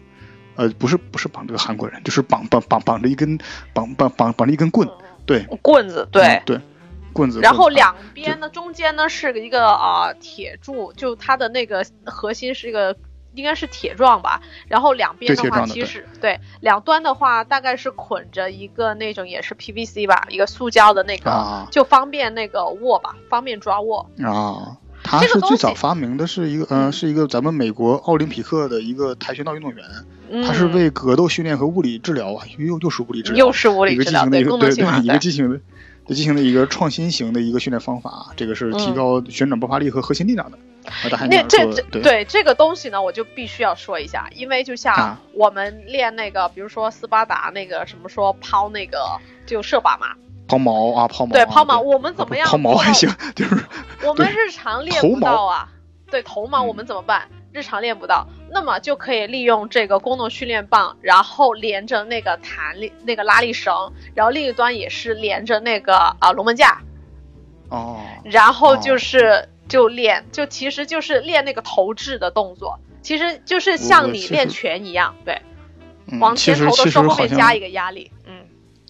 [0.56, 3.40] 呃，不是不是绑这个韩国人，就是绑绑绑绑着一根
[3.74, 4.88] 绑绑绑绑着一根棍，
[5.26, 6.62] 对，棍子，对对。
[7.14, 12.96] 棍子，然后两边呢，中间呢是一个啊铁柱，就它的那个核心是一个
[13.36, 14.42] 应该是铁状吧。
[14.68, 24.10] 然后两边的话，其实对两端的话，大概是捆着一个那种也是 PVC 吧，一个塑胶的那个，就方便那个握吧，方便抓握。
[24.24, 29.84] 啊，它是最早发明的是一个嗯，是一个咱们美国奥林匹克的一个跆拳道运动员，
[30.46, 35.60] 他是为格斗训练和物理治疗啊，又又是物理治疗，又是物理治疗，对，功能性一个进行的。
[36.08, 40.58] 进行了一个创新型的一个训练方法，这个是提高旋转爆发力和核心力量的。
[41.30, 42.26] 那这这对。
[42.26, 50.08] 这个东西呢，我就必须要说一下，因为就像我们练那个，比如说斯巴达那个什么说抛那个就射靶嘛，
[50.46, 53.64] 抛锚啊抛锚，对抛锚，我们怎么样抛锚还行， 就是
[54.04, 55.70] 我们日常练不到啊，
[56.12, 57.30] 对头锚我们怎么办？
[57.54, 66.82] 日常练不到，那么就可以利用这个功能训练棒，然后连着那个弹力那个拉力绳，然后另一端也是连着那个啊龙门架，
[67.70, 75.40] 哦，然后就是就练，就其实就是练那个投掷的动作，其实就是像你练拳一样，对，
[76.20, 78.43] 往前投的时候后面加一个压力，嗯。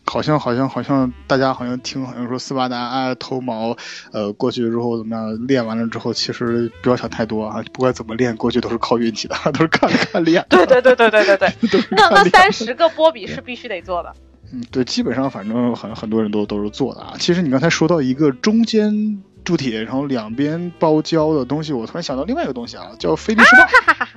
[0.06, 3.76] 好像好像好像大家好像听好像说斯巴达啊头毛，
[4.12, 5.48] 呃过去之后怎么样？
[5.48, 10.46] 练完了之后，其实不要想太多啊，不管怎么练，过去都是靠运气的， 都是看看练。
[10.50, 11.84] 对对对对对对对。
[11.92, 14.14] 那那三十个波比是必须得做的。
[14.52, 17.14] 嗯，对，基本上反正很很多人都都是做的啊。
[17.18, 23.96] 其实你刚才说到一个中间铸铁，然后两边包胶的东西，我突然想到另外一个东西啊，叫飞力士棒。
[23.98, 24.10] 啊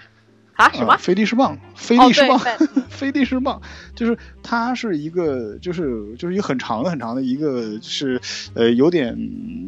[0.72, 0.96] 什么？
[0.96, 2.40] 飞力士棒，飞力士棒，
[2.88, 3.60] 飞力士棒，
[3.94, 8.20] 就是它是一个，就是就是一个很长的很长的一个，是
[8.54, 9.16] 呃有点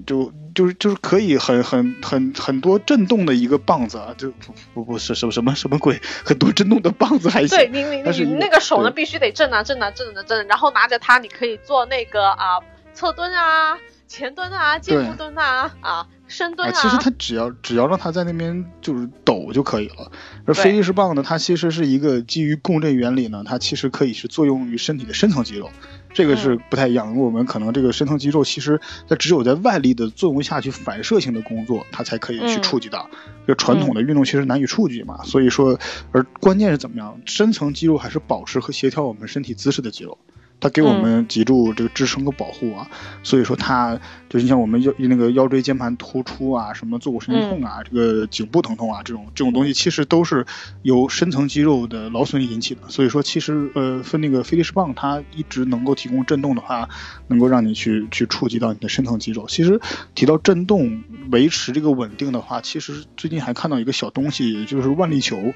[0.07, 7.57] 就就是就是可以很很很很多震动的一个棒子啊，就不不不是什么什么什么鬼，很多震动的棒子还行。
[7.59, 12.59] 对你你你那个手呢必须得震啊震啊震啊震，然后拿着它你可以做那个啊
[12.99, 13.78] 侧蹲啊。
[14.09, 16.72] 前蹲啊，肩部蹲啊，啊，深蹲啊。
[16.72, 20.11] 其实它只要只要让它在那边就是抖就可以了。
[20.46, 25.70] 而飞力士棒呢，它其实是一个基于共振原理呢，它其实可以是作用于身体的深层肌肉，
[26.14, 27.11] 这个是不太一样。
[27.11, 33.11] 因为我们可能这个深层肌肉其实它只有在外力的作用下去反射性的工作，它才可以去触及到。
[33.46, 35.78] 这传统的运动其实难以触及嘛，所以说，
[36.12, 40.16] 而关键是怎么样，深层肌肉还是保持和协调我们身体姿势的肌肉。
[40.61, 42.90] 它给我们脊柱这个支撑和保护啊，
[43.22, 43.98] 所以说它
[44.28, 50.46] 就像我们腰那个腰椎间盘突出啊，什么坐骨神经痛啊，这个颈部疼痛啊，这种这种东西其实都是
[50.82, 52.82] 由深层肌肉的劳损引起的。
[52.88, 56.88] 所以说，其实呃，分那个飞力士棒，它一直能够提供震动的话，
[57.28, 59.46] 能够让你去去触及到你的深层肌肉。
[59.48, 59.80] 其实
[60.14, 65.54] 提到震动维持这个稳定的话，其实最近还看到一个小东西，就是万力球。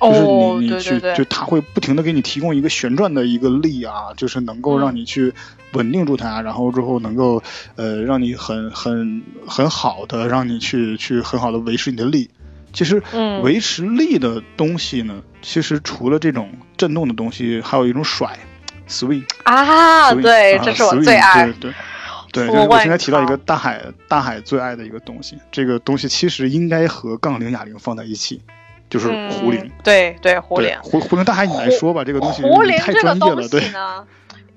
[0.00, 5.32] 就是你你去就它会不停的给你提供一个旋转的一个力啊，就是能够让你去
[5.72, 7.42] 稳定住它，然后之后能够
[7.76, 12.30] 呃让你很很很好的让你去去很好的维持你的力。
[12.72, 13.02] 其实
[13.42, 18.38] 维持力的东西呢，其实除了这种震动的东西，还有一种甩
[18.86, 21.44] ，swing 啊，对，这是我最爱。
[21.44, 21.72] 对对
[22.32, 28.42] 对，我现在提到一个大海大海最爱的一个东西，这个东西其实应该和杠铃哑铃放在一起。
[28.96, 34.06] 就是壶铃，对对壶铃，壶壶铃大海你来说吧，这个东西壶铃这个东西呢，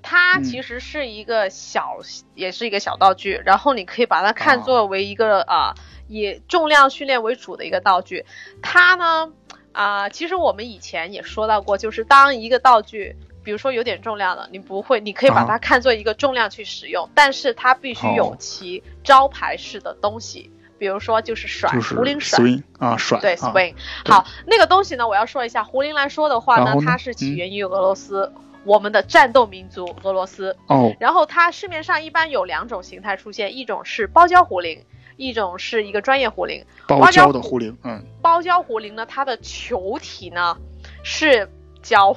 [0.01, 1.97] 它其实是一个小，
[2.35, 5.73] 也是一个小道具，然后你可以把它看作为一个啊，
[6.07, 8.25] 以重量训练为主的一个道具。
[8.61, 9.29] 它呢
[9.73, 20.49] 啊，其实我们以前也说到过，就是当一个道具，比如说有点重量了，你不会，你可以把它看作一个重量去使用，但是它必须有其招牌式的东西。
[20.79, 22.39] 比如说就是甩壶铃甩
[22.79, 23.75] 啊甩对 swing
[24.05, 28.31] 好那个东西呢我要说一下壶铃来说的话呢它是起源于俄罗斯
[28.63, 30.95] 我们的战斗民族俄罗斯哦。
[30.99, 34.83] 然后它市面上一般有两种形态出现一种是包胶壶铃
[35.17, 36.65] 一种是一个专业壶铃。
[36.87, 38.03] 包胶的壶铃嗯。
[38.21, 40.57] 包胶壶铃呢它的球体呢
[41.03, 41.49] 是
[41.81, 42.15] 胶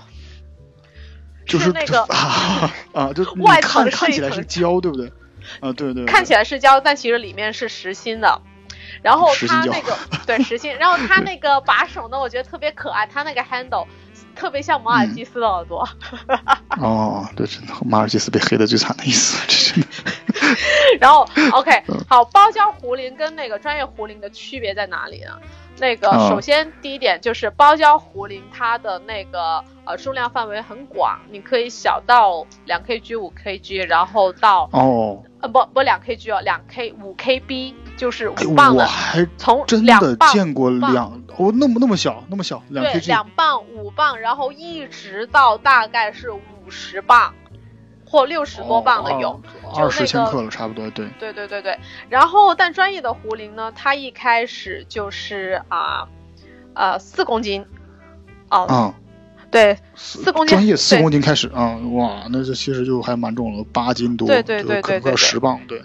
[1.47, 2.03] 就是那个
[2.93, 5.11] 啊就外层看起来是胶对不对？
[5.61, 6.05] 啊对对。
[6.05, 8.41] 看起来是胶但其实里面是实心的。
[9.01, 13.87] 然后它那个对实心，然后它那个把手呢，我觉得特别可爱，它那个 handle
[14.35, 15.89] 特别像马尔济斯的耳朵。
[16.81, 19.81] 哦，对，真的，马尔济斯被黑的最惨的意思，这是。
[21.01, 25.39] 然后 OK，好，包胶壶铃跟那个专业壶铃的区别在哪里呢？
[25.79, 37.75] 那个首先第一点就是包胶壶铃，它的那个呃重量范围很广，你可以小到两 kg、五 kg，然后到哦，呃不不两 kg 哦，两 k 五 kb。
[38.03, 47.33] 就是五磅的，我还从真的见过两哦，那么那么小，那么小，两对，两磅、五磅，然后一直到大概是五十磅
[48.05, 49.41] 或六十多磅的有，
[49.77, 51.79] 二十千克了，差不多，对，对对对对。
[52.09, 56.09] 然后，但专业的壶铃呢，它一开始就是啊，
[56.75, 57.65] 呃，四公斤，
[58.51, 58.95] 哦，嗯，
[59.49, 65.81] 对，四公斤，专业四公斤开始啊，哇，那这其实就还蛮重了，八斤多，对对对对对，十磅，对。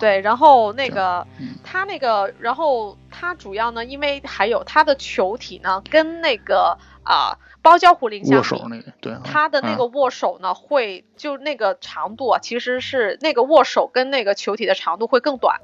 [0.00, 1.26] 对，然后那个
[1.62, 15.60] 它那个，然后它主要呢，因为还有它的球体呢，跟那个啊包胶壶铃相比，握手那个，对，它的那个握手呢，会就那个长度啊，其实是那个握手跟那个球体的长度会更短，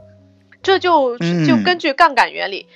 [0.63, 2.67] 这就就根据杠杆原理，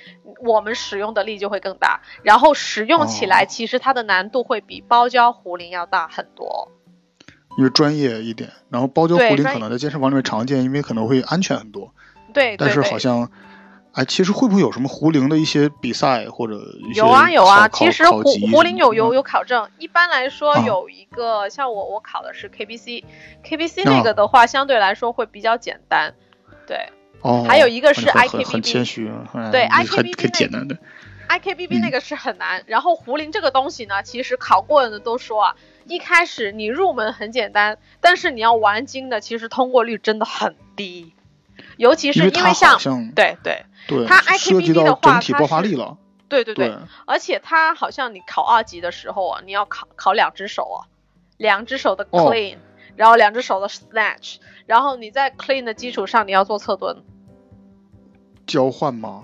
[0.43, 6.71] 我们使用的力就会更大，然后使用起来其实它的难度会比包胶壶铃要大很多。
[7.57, 11.93] 因为专业一点，然后包胶壶铃可能在健身房里面常见，因为可能会安全很多。
[12.33, 13.31] 对，但是好像，
[13.93, 16.59] 哎，其实会不会有什么壶铃的一些比赛或者
[16.93, 19.69] 有啊有啊，其实壶壶铃有有有考证。
[19.79, 26.13] 一般来说有一个像我我考的是 KBC，KBC 那个的话相对来说会比较简单。
[26.67, 26.89] 对，
[27.21, 29.09] 哦，还有一个是 IKBB，很谦虚，
[29.53, 30.77] 对 IKBB 简单的。
[31.29, 35.55] IKBB 那个是很难，然后壶铃这个东西呢，其实考过的都说啊。
[35.87, 41.13] 一开始你入门很简单，但是你要玩精的，其实通过率真的很低，
[41.77, 42.77] 尤其是因为像
[43.13, 46.75] 对对对，它 IKBB 的话，它爆发力了，对对对，
[47.05, 50.89] 而且它好像你考二级的时候啊，你要考考两只手啊，
[51.37, 52.57] 两只手的 clean，
[52.95, 57.03] 然后两只手的 snatch，然后你在 clean 的基础上你要做侧蹲。
[58.47, 59.23] 交换吗？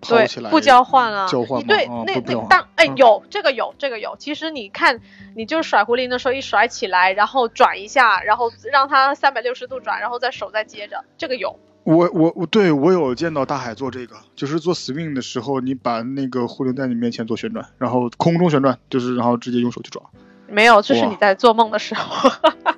[0.00, 1.26] 对，不交换啊。
[1.26, 4.16] 交换对，那那当哎有这个有这个有。
[4.18, 5.00] 其实你看，
[5.34, 11.58] 你就甩壶铃的时候，一甩起来，然后转一下，然后让它三百六十度转，然后再手再接着，这个有。
[11.84, 20.02] 我我我对我有见到大海做这个，就是做 swing 的时候，你把那个壶铃在你面前做旋转，然后空中旋转，就是然后直接用手去抓。
[20.50, 22.30] 没有，这是你在做梦的时候。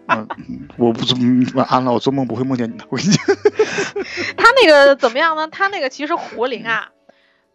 [0.08, 0.26] 嗯，
[0.76, 1.18] 我不做，
[1.54, 2.84] 晚安了，我做梦不会梦见你的。
[2.88, 3.24] 我跟你讲，
[4.36, 5.46] 他那个怎么样呢？
[5.48, 6.88] 他那个其实壶铃啊。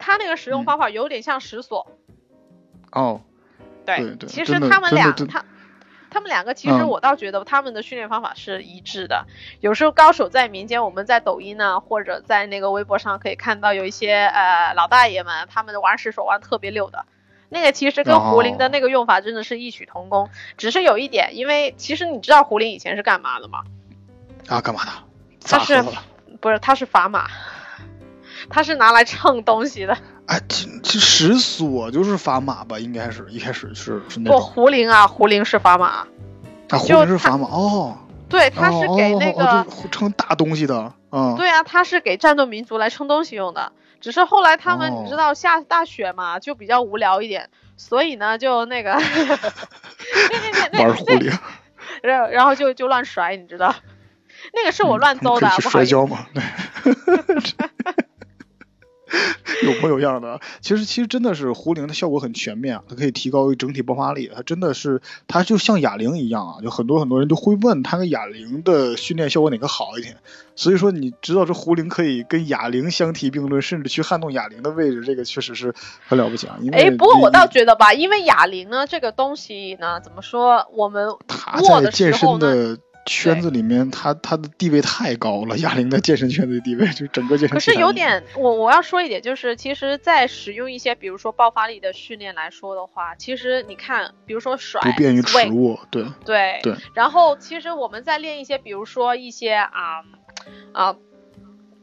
[0.06, 1.88] 他那个使用方法有点像石锁，
[2.92, 3.22] 哦，
[3.88, 5.44] 对对，其实他们俩他
[6.12, 9.26] 他们两个其实我倒觉得他们的训练方法是一致的。
[9.62, 17.08] 有时候高手在民间，我们在抖音呢或者在那个微博上可以看到有一些呃老大爷们，他们玩石锁玩特别溜的，
[17.50, 23.64] 那个其实跟胡林的那个用法真的是异曲同工，只是有一点，因为其实你知道胡林以前是干嘛的吗？
[24.50, 24.92] 啊，干嘛的？
[25.42, 25.84] 他是
[26.40, 27.28] 不是他是砝码？
[28.50, 32.80] 它是拿来称东西的，哎，这这石锁就是砝码吧？
[32.80, 37.98] 应该是一开始是是那不壶铃啊，壶铃是砝码，啊，壶铃是砝码哦，
[38.30, 43.72] 对，它是给那个称大东西的，嗯，对啊，它是给战斗民族来称东西用的，
[44.02, 48.94] 只是后来他们你知道下大雪嘛，就比较无聊一点，所以呢就那个，
[50.80, 51.32] 玩壶铃，
[52.02, 53.74] 然然后就就乱甩，你知道，
[54.54, 56.44] 那个是我乱诌的，摔跤嘛，对。
[59.88, 70.18] 有样的，其实其实真的是壶铃的效果很全面啊，它可以提高整体爆发力，它真的是它就像哑铃一样啊，就很多很多人都会问它跟哑铃的训练效果哪个好一点，
[70.56, 75.74] 所以说你知道这壶铃可以跟哑铃相提并论，甚至去撼动哑铃的位置，这个确实是
[76.08, 76.58] 很了不起啊。
[76.62, 82.78] 因为哎，不过我倒觉得吧，因为哑铃呢这个东西呢，怎么说，我们握的时候呢。
[83.06, 85.58] 圈子里面，他他的地位太高了。
[85.66, 87.56] 哑铃在健身圈子的地位，就整个健身。
[87.56, 96.76] 可是有点，我我要说一点，就是其实，在使用一些，比如说爆发力的训练来说的话，其实你看，比如说甩，不便于持握，对对对。
[96.94, 100.02] 然后，其实我们在练一些，比如说一些啊
[100.74, 100.96] 啊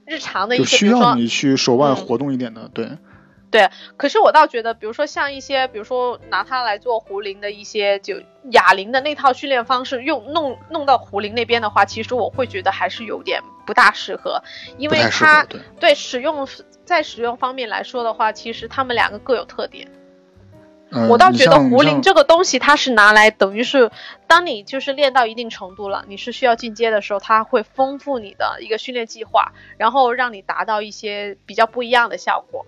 [0.05, 2.99] 日常的一些，需要你去手腕活动一点的，对。
[3.53, 14.43] 对，可是我倒觉得，比如说像一些，比如说拿它来做壶铃的一些，就哑铃的那套训练方式，用弄弄到壶铃那边的话，其实我会觉得还是有点不大适合，
[14.79, 15.47] 因为它
[15.79, 16.49] 对使用
[16.87, 19.87] 在使用方面来说的话，其实他们两个各有特点。
[21.09, 23.91] 我倒觉得壶铃这个东西，它是拿来等于是，
[24.27, 32.67] 当你就是练到一定程度了，你是需要进阶的时候，它会丰富你的一个训练计划，然后让你达到一些比较不一样的效果。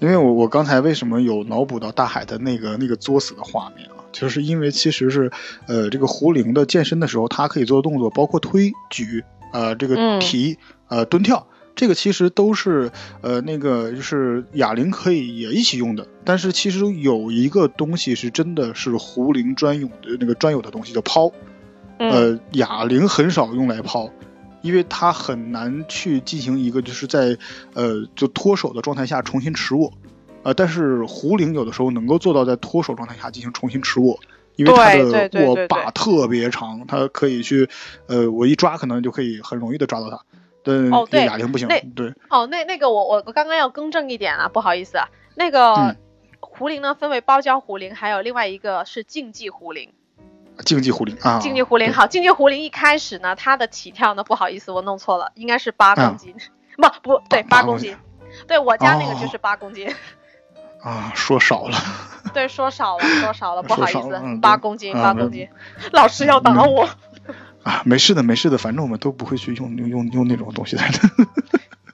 [0.00, 4.00] 因为我我刚才为什么有脑补到大海的那个那个作死的画面啊？
[4.12, 5.30] 就是因为其实是，
[5.68, 9.22] 呃，这个壶铃的健身的时候，它可以做的动作包括推举，
[9.52, 11.46] 呃，这个提，呃，蹲跳，
[11.76, 12.90] 这个其实都是，
[13.20, 16.04] 呃，那个就是哑铃可以也一起用的。
[16.24, 21.30] 但是其实有一个东西是真的是壶铃专用的那个专有的东西，叫抛，
[21.98, 24.10] 呃，哑铃很少用来抛。
[24.62, 27.36] 因为它很难去进行一个就是在，
[27.74, 29.92] 呃，就脱手的状态下重新持握，
[30.42, 34.18] 呃，但是壶铃有的时候能够做到在脱手状态下进行重新持握，
[34.56, 37.68] 因为它的握把特别长，它可以去，
[38.06, 40.24] 呃，我一抓可能就可以很容易的抓到它。
[40.92, 41.66] 哦，对，哑铃不行。
[41.96, 42.12] 对。
[42.28, 45.96] 哦，那那个我我我刚刚要更正一点啊，不好意思啊，那个
[46.38, 49.90] 壶铃呢分为包胶壶铃，还有另外一个是竞技壶铃。
[50.64, 56.34] 竞技壶铃啊，竞技壶铃好，竞技壶铃一开始呢，它的起跳呢，不好意思，我弄错了，应该是八公斤，
[56.76, 57.96] 不不对，八公斤，
[58.46, 59.88] 对我家那个就是八公斤。
[60.82, 61.76] 啊，说少了。
[62.32, 65.48] 对，说少了，说少了，不好意思，八公斤，八公斤，
[65.92, 66.88] 老师要打我。
[67.62, 70.82] 啊，没事的，没事的，反正我们都不会去用用用那种东西的。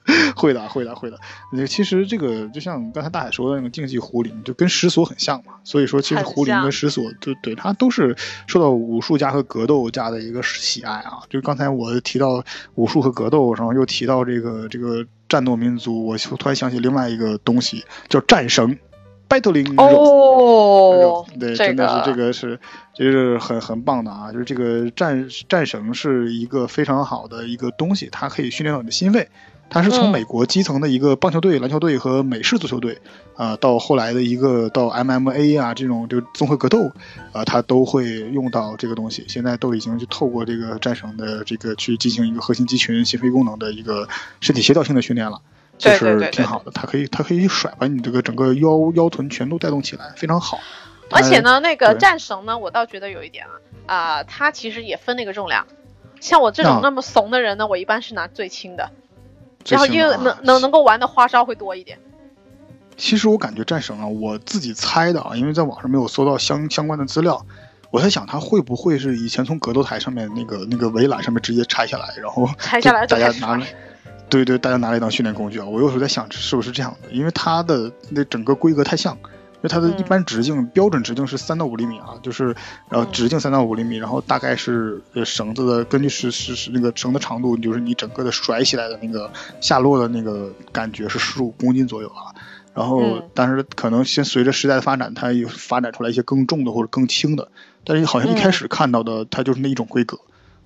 [0.35, 1.19] 会的，会的，会的。
[1.51, 5.55] 那其实这个就像刚才大海说的那个竞技壶铃，就跟石锁很像嘛。
[5.63, 8.15] 所以说，其实壶铃跟石锁，就对它都是
[8.47, 11.19] 受到武术家和格斗家的一个喜爱啊。
[11.29, 12.43] 就刚才我提到
[12.75, 18.77] 武术和格斗，然后又提到这个这个战斗民族，我突然想起另外一个东西，叫战绳
[19.27, 22.57] ，battling 哦，对，真的是这个是，
[22.95, 24.31] 就是很很棒的啊。
[24.31, 29.27] 就是这个战战绳是一个非常好的一个东西，它可以训练到你的心肺。
[29.69, 32.99] 它是从美国基层的一个棒球队、篮球队和美式足球队，
[33.35, 36.91] 啊，到后来的一个到 MMA 啊这种这个综合格斗，
[37.33, 39.25] 啊，他都会用到这个东西。
[39.27, 44.07] 现在都已经就透过这个战绳的这个去进行一个核心肌群、心肺功能的一个
[44.39, 45.41] 身体协调性的训练了，
[45.77, 46.71] 就是挺好的。
[46.71, 50.59] 它可以它可以甩把你这个整个腰腰臀全都带动起来，非常好。
[51.09, 53.45] 而且呢，那个战绳呢，我倒觉得有一点
[53.85, 55.67] 啊，啊，它其实也分那个重量。
[56.19, 58.91] 像我这种那么怂的人呢，我一般是拿最轻的，
[59.69, 61.97] 然后因为能能能够玩的花哨会多一点。
[62.95, 67.45] 其实我感觉战神啊，我自己猜的啊，因为在网上没有搜到相相关的资料，
[67.91, 73.67] 我在想他会不会是以前从格斗台上面那个那个围栏上面直接拆下来，然后拆下来大家拿来，
[74.29, 75.65] 对对，大家拿来当训练工具啊。
[75.65, 79.17] 我有时候在想是不是这样的，因为它的那整个规格太像。
[79.57, 82.55] 因为它的一般直径标准直径是三到五厘米啊，就是
[82.89, 92.29] 然后直径三到五厘米，然后大概是呃绳子的根据是是是那个绳的长度，就是你整个的甩起来的那个下落的那个感觉是十五公斤左右啊。
[92.75, 97.49] 然后但是可能先随着时代的发展，它又发展出来一些更重的或者更轻的，
[97.83, 100.19] 但是好像一开始看到的它就是那一种规格。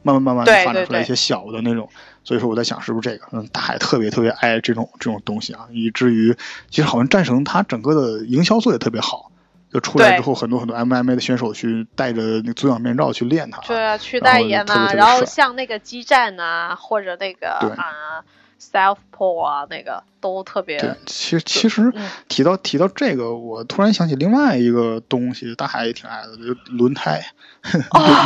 [0.04, 1.90] 慢慢慢慢发展出来一些小的那种，
[2.24, 6.36] 所以说我在想是不是这个，嗯，大海特别特别爱这种这种东西啊，以至于
[6.70, 9.32] 其实好像战神它整个的营销做也特别好，
[9.72, 18.24] 就出来之后很多很多 MMA 的选手去戴着那足氧面罩去练它，对啊，去代言啊，然后像那个激战啊，或者那个啊。
[18.62, 20.78] Southpaw 啊，那个都特别。
[20.78, 21.92] 对，其实其实
[22.28, 27.26] 提到提到这个，我突然想起另外一个东西，大海也挺爱的，就轮胎。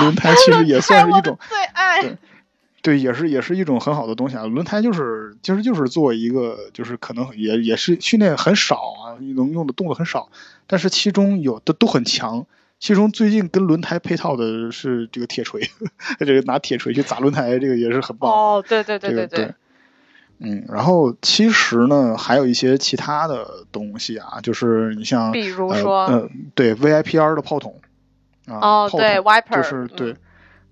[0.02, 2.02] 轮胎其实也算是一种最爱。
[2.02, 2.18] 对，
[2.82, 4.46] 对，也是也是一种很好的东西啊。
[4.46, 10.30] 轮胎就是其实就是做一个，就是可能也也是训练很少啊，能用的动作很少，
[10.68, 12.46] 但是其中有的都很强。
[12.78, 15.62] 其中最近跟轮胎配套的是这个铁锤，
[16.20, 18.30] 这个拿铁锤去砸轮胎，这个也是很棒。
[18.30, 19.56] 哦，对对对对对。
[20.40, 27.80] 嗯，然后其实呢，还有一些其他的东西啊，就是你像，比如说，嗯，对，VIPR 的炮筒
[28.46, 30.16] 啊，哦，对，Viper，就是对，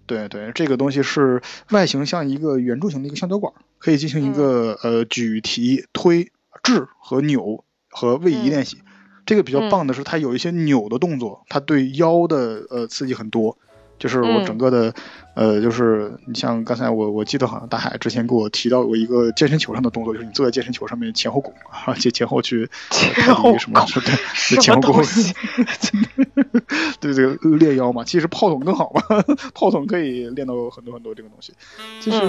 [0.05, 8.79] 对对，这个东西是外形像一个圆柱形的一个橡胶管，可以进行一个呃举提、推、掷和扭和位移练习。
[9.25, 13.57] 这个比较棒的是，它有一些扭的动作，它对腰的呃刺激很多。
[13.99, 14.93] 就是我整个的，
[15.33, 23.85] 呃，就是你像刚才我我记得好像大海之前给我提到过一个健身球上的动作，就是你坐在健身球上面前后拱啊，前前后去 前后什么
[24.49, 25.03] 对前后拱，
[26.99, 28.03] 对 对练腰嘛。
[28.03, 29.01] 其实炮筒更好嘛，
[29.53, 31.53] 炮筒可以练到很多很多这个东西。
[32.01, 32.19] 其实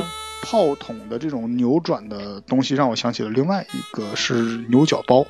[0.42, 4.34] 炮筒的这种扭转的东西让我想起了另外一个是
[4.68, 5.26] 牛角包。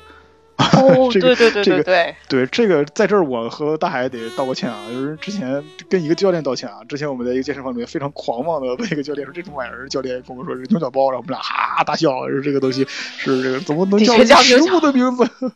[0.75, 15.23] 哦，对对对对对对，这个在这儿我和大海得道个歉啊，就是之前跟一个教练道歉啊，之前我们在一个健身房里面非常狂妄的问一个教练说这种玩意儿，教练跟我们说是牛角包，然后我们俩哈大笑，说这个东西是这个怎么能叫食物的名字？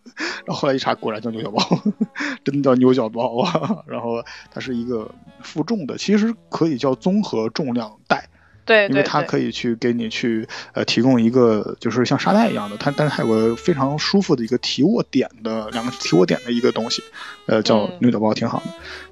[0.45, 1.61] 然后后来一查，果然叫牛角包，
[2.43, 3.77] 真的叫牛角包啊。
[3.87, 5.09] 然后它是一个
[5.41, 8.27] 负重的，其实可以叫综合重量带。
[8.69, 17.01] 对，因为它可以去给你去呃提供一个就是像沙袋一样的，它但是它有个非常舒服的一个提握点的两个提握点的一个东西，
[17.47, 18.65] 呃叫牛角包挺好的。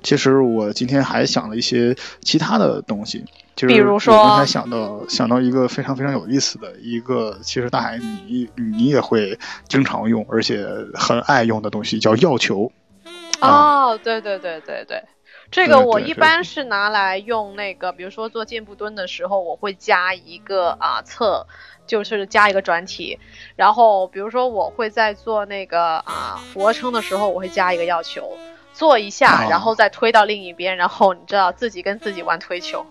[0.04, 12.72] 其实我今天还想了一些其他的东西，就是比如说刚才想到想到一个非常非常有意思的一个，其实大海你你也会经常用而且很爱用的东西叫药球。
[13.42, 15.02] 哦，对对对对对。
[15.50, 21.48] 这个我一般是拿来用那个，比如说做箭步蹲的时候，我会加一个啊侧，
[21.88, 23.18] 就是加一个转体。
[23.56, 28.38] 然后比如说我会在做那个啊俯卧撑的时候，我会加一个药球，
[28.74, 32.86] 做一下，然后再推到另一边，然后你知道自己跟自己玩推球。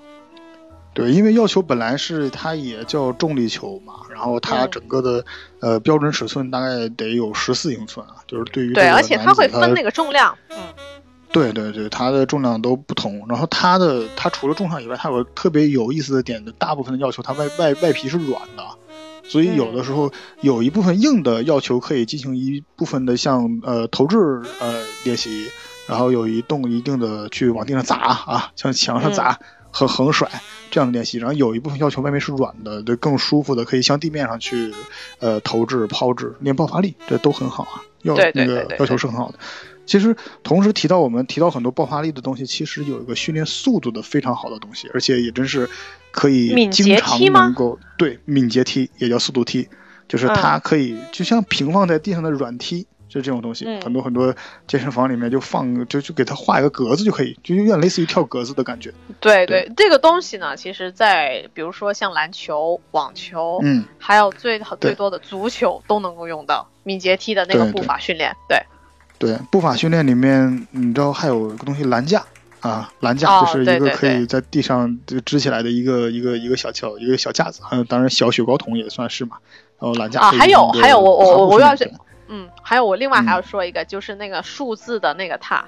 [0.95, 5.23] 对，因为药球本来是它也叫重力球嘛，然后它整个的
[5.61, 10.57] 呃标准尺寸大概得有十四英寸啊，就是对于对，而且它会分那个重量，嗯。
[11.33, 18.65] 对对对，它的重量都不同，然后它的它除了重量以外，它有个特别有意思的点的，大部分的要求它外外外皮是软的，
[19.25, 20.11] 所以有的时候
[20.41, 24.17] 有一部分硬的要求可以进行一部分的像呃投掷
[24.61, 25.51] 呃练习，
[25.87, 29.39] 然后有一动一定的去往地上砸啊，像墙上砸
[29.71, 30.31] 和横甩
[30.71, 34.73] 这样的练习，然后有一部分要求外面是软的，就更舒服的可以向地面上去
[35.19, 39.39] 呃投掷抛掷练爆发力，这都很好啊，要那个要求是很好的。
[39.87, 45.71] 其实，同时提到我们提到很多爆发力的东西，其实有一个训练速度的非常好的东西，而且也真是
[46.11, 49.69] 可以经常能够对敏捷踢也叫速度踢，
[50.09, 54.35] 就是它可以就像平放在地上的软踢，就这种东西，很多很多
[54.67, 58.93] 健身房里面就放就就给它画一个格子就可以，就有点类似于跳格子的感觉。
[59.21, 68.59] 对对，这个东西呢，其实在比如说像篮球、网球，嗯，还有最最多的足球都能够用到敏捷踢的那个步伐训练，对。
[68.59, 68.76] 对
[69.51, 72.25] 步法训练里面，你知道还有个东西栏架
[72.61, 79.37] 啊，栏架就是一个可以在地上就支起来的一个一个一个小桥一个小架子，还有，当然小雪糕桶也算是嘛。
[79.79, 81.91] 然后栏架啊，还有还有我我我要是
[82.29, 85.67] 嗯，还有我另外还要说一个，就是那个数字的那个踏，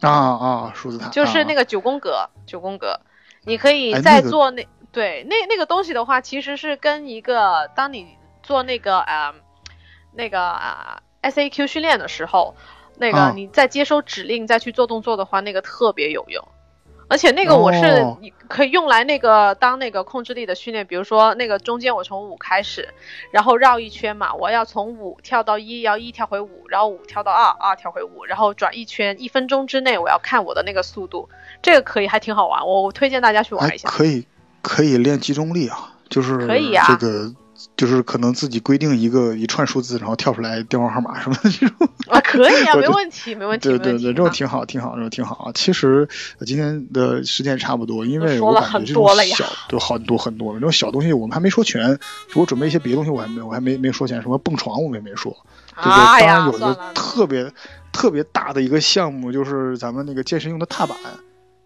[0.00, 2.98] 啊啊，数字塔就是那个九宫格，九宫格，
[3.44, 9.32] 你可以在做那对那那个东西的话，其实是跟一个当你做那个呃
[10.14, 12.54] 那个啊 S A Q 训练的时候，
[12.98, 16.46] 那个你在接收指令再去做动作的话，那个特别有用。
[17.08, 22.88] 而且那个我是你可以用来那个当那个控制力的训练，比如说那个中间我从五开始，
[23.30, 31.28] 然后绕一圈嘛，我要从五跳到一，要一跳回五，然后五跳到二，二跳回五，然后转一圈，一分钟之内我要看我的那个速度，
[31.60, 33.90] 这个可以还挺好玩，我推荐大家去玩一下。
[33.90, 34.26] 可以
[34.62, 37.34] 可以练集中力啊，就是可以啊这个。
[37.76, 43.68] 就是可能自己规定一个一串数字，然后跳出来电话号码什么的 这种啊，可以啊，没问题，没问题。
[43.68, 45.52] 对对对，这种挺好，挺好，这种挺好啊。
[45.54, 46.08] 其实
[46.46, 51.98] 今天的时间差不多，因为我感觉这种小都很多很多，这种小东西我们还没说全。
[52.34, 55.36] 我准备一些别的东西，我还没我还没没说全，什么蹦床我们也没说。
[55.76, 57.52] 对对，当然有一个特别
[57.92, 60.96] 特别大的一个项目，就是咱们那个健身用的踏板。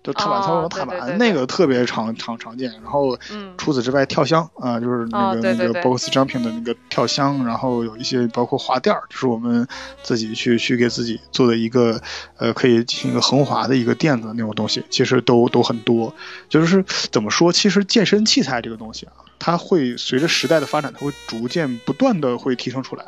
[0.07, 2.71] 就踏板操作踏板，那个特别常常常见。
[2.81, 3.19] 然后，
[3.59, 9.67] 除此之外，跳箱啊，就是那个那个 box jumping 的那个跳箱，然后有一些包括滑垫儿，就是我们
[10.05, 12.01] 自己去去给自己做的一个
[12.37, 16.15] 呃，可以进行一个横滑的一个垫子那种东西，其实都都很多。
[16.49, 23.05] 就是怎么说，其实健身器材这个东西啊，它会随着时代的发展，它会逐渐不断的会提升出来。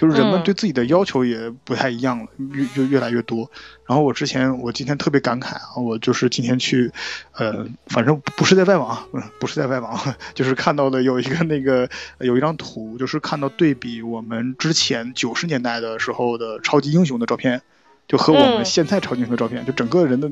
[0.00, 3.50] 就是人们对自己的要求也不太一样了，越就越来越多。
[3.86, 6.90] 然后我之前，我今天特别感慨啊，我就是今天去，
[7.34, 10.00] 呃，反正不是在外网，嗯，不是在外网，
[10.32, 11.86] 就是看到的有一个那个
[12.18, 17.60] 有一张图，就是看到对比我们之前九十年代的时候的超级英雄的照片，
[18.08, 20.30] 就和我们现在超级英雄的照片，就整个人的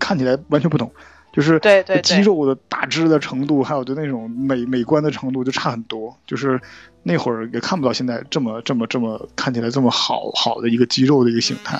[0.00, 0.90] 看起来完全不同。
[1.36, 6.16] 就是对对肌肉的大只的程度，还有就那种美美观的程度就差很多。
[6.26, 6.58] 就是
[7.02, 11.78] 那会儿也看不到现在这么这么这么看起来这么好好的一个肌肉的一个形态。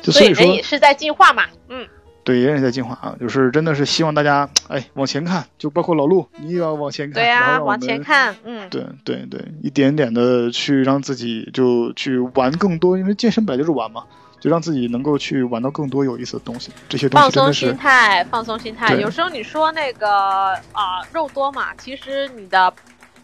[0.00, 1.86] 就所以人也是在进化嘛，嗯，
[2.24, 3.14] 对，人也在进化啊。
[3.20, 7.22] 就是真的是希望大家哎往前看，就包括老陆，你也要往前看。
[7.22, 14.04] 对呀，往前看，嗯，对对对，一点点的去让自己就去玩更多，因为健身本来就是玩嘛。
[14.44, 18.94] 就让自己能够去玩到更多有意思的东西，这些东西放松心态，放松心态。
[18.96, 22.70] 有时候你说那个啊肉多嘛，其实你的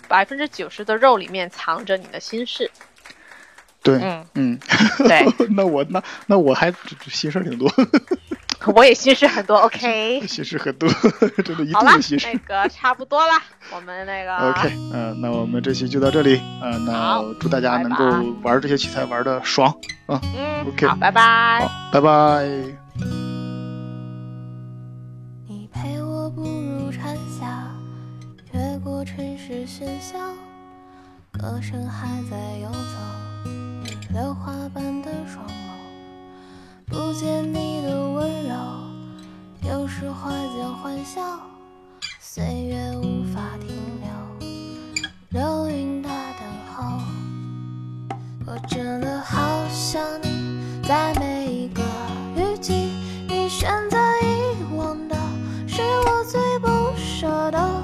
[0.08, 2.70] 百分之九十的肉里面藏着你的心事。
[3.82, 4.58] 对，嗯嗯，
[4.96, 5.26] 对。
[5.54, 6.72] 那我那那我还
[7.08, 7.70] 心事挺多。
[8.74, 10.26] 我也心事很多， OK。
[10.26, 10.88] 心事很多，
[11.44, 12.28] 真的，一定心事。
[12.32, 13.32] 那个差不多了，
[13.74, 14.36] 我们那个。
[14.50, 18.04] OK，嗯，那我们这期就到这里，嗯，那祝大家能够
[18.42, 19.74] 玩这些器材玩的爽，
[20.06, 22.44] 啊，嗯，OK，好，拜拜，好，拜拜。
[25.48, 27.66] 你陪我步入蝉夏，
[28.52, 30.18] 越过城市喧嚣，
[31.32, 33.50] 歌声还在游走，
[33.82, 35.69] 你榴花般的双眸。
[36.90, 38.52] 不见你的温柔，
[39.62, 41.20] 有时花间欢笑，
[42.18, 43.68] 岁月无法停
[44.02, 44.10] 留，
[45.28, 47.00] 流云的等候。
[48.44, 49.38] 我真的好
[49.68, 51.80] 想你，在每一个
[52.34, 52.90] 雨季，
[53.28, 55.14] 你选择遗忘的，
[55.68, 57.82] 是我最不舍的。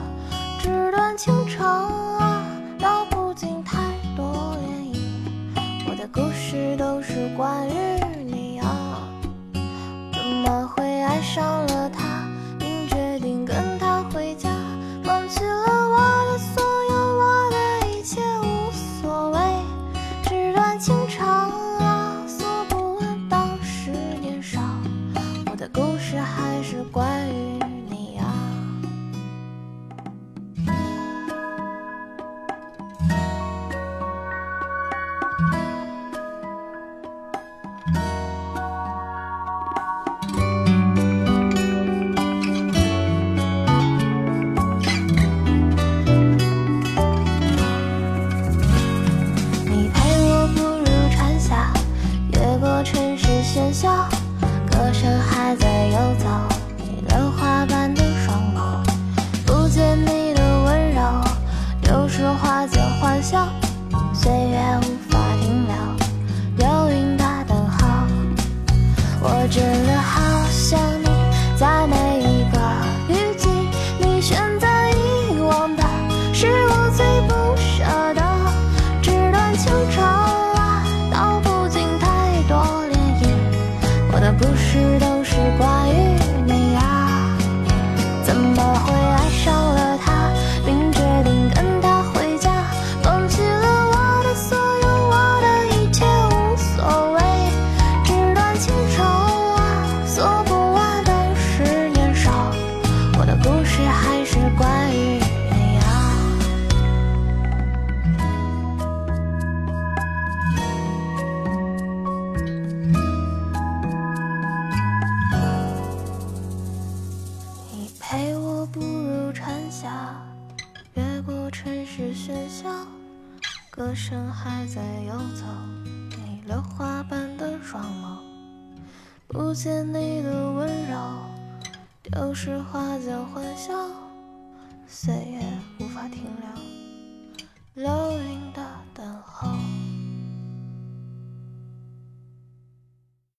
[0.59, 2.45] 纸短情长啊，
[2.77, 3.79] 道不尽太
[4.17, 8.16] 多涟漪，我的故事都是关于。
[10.47, 12.06] 怎么会爱上了他。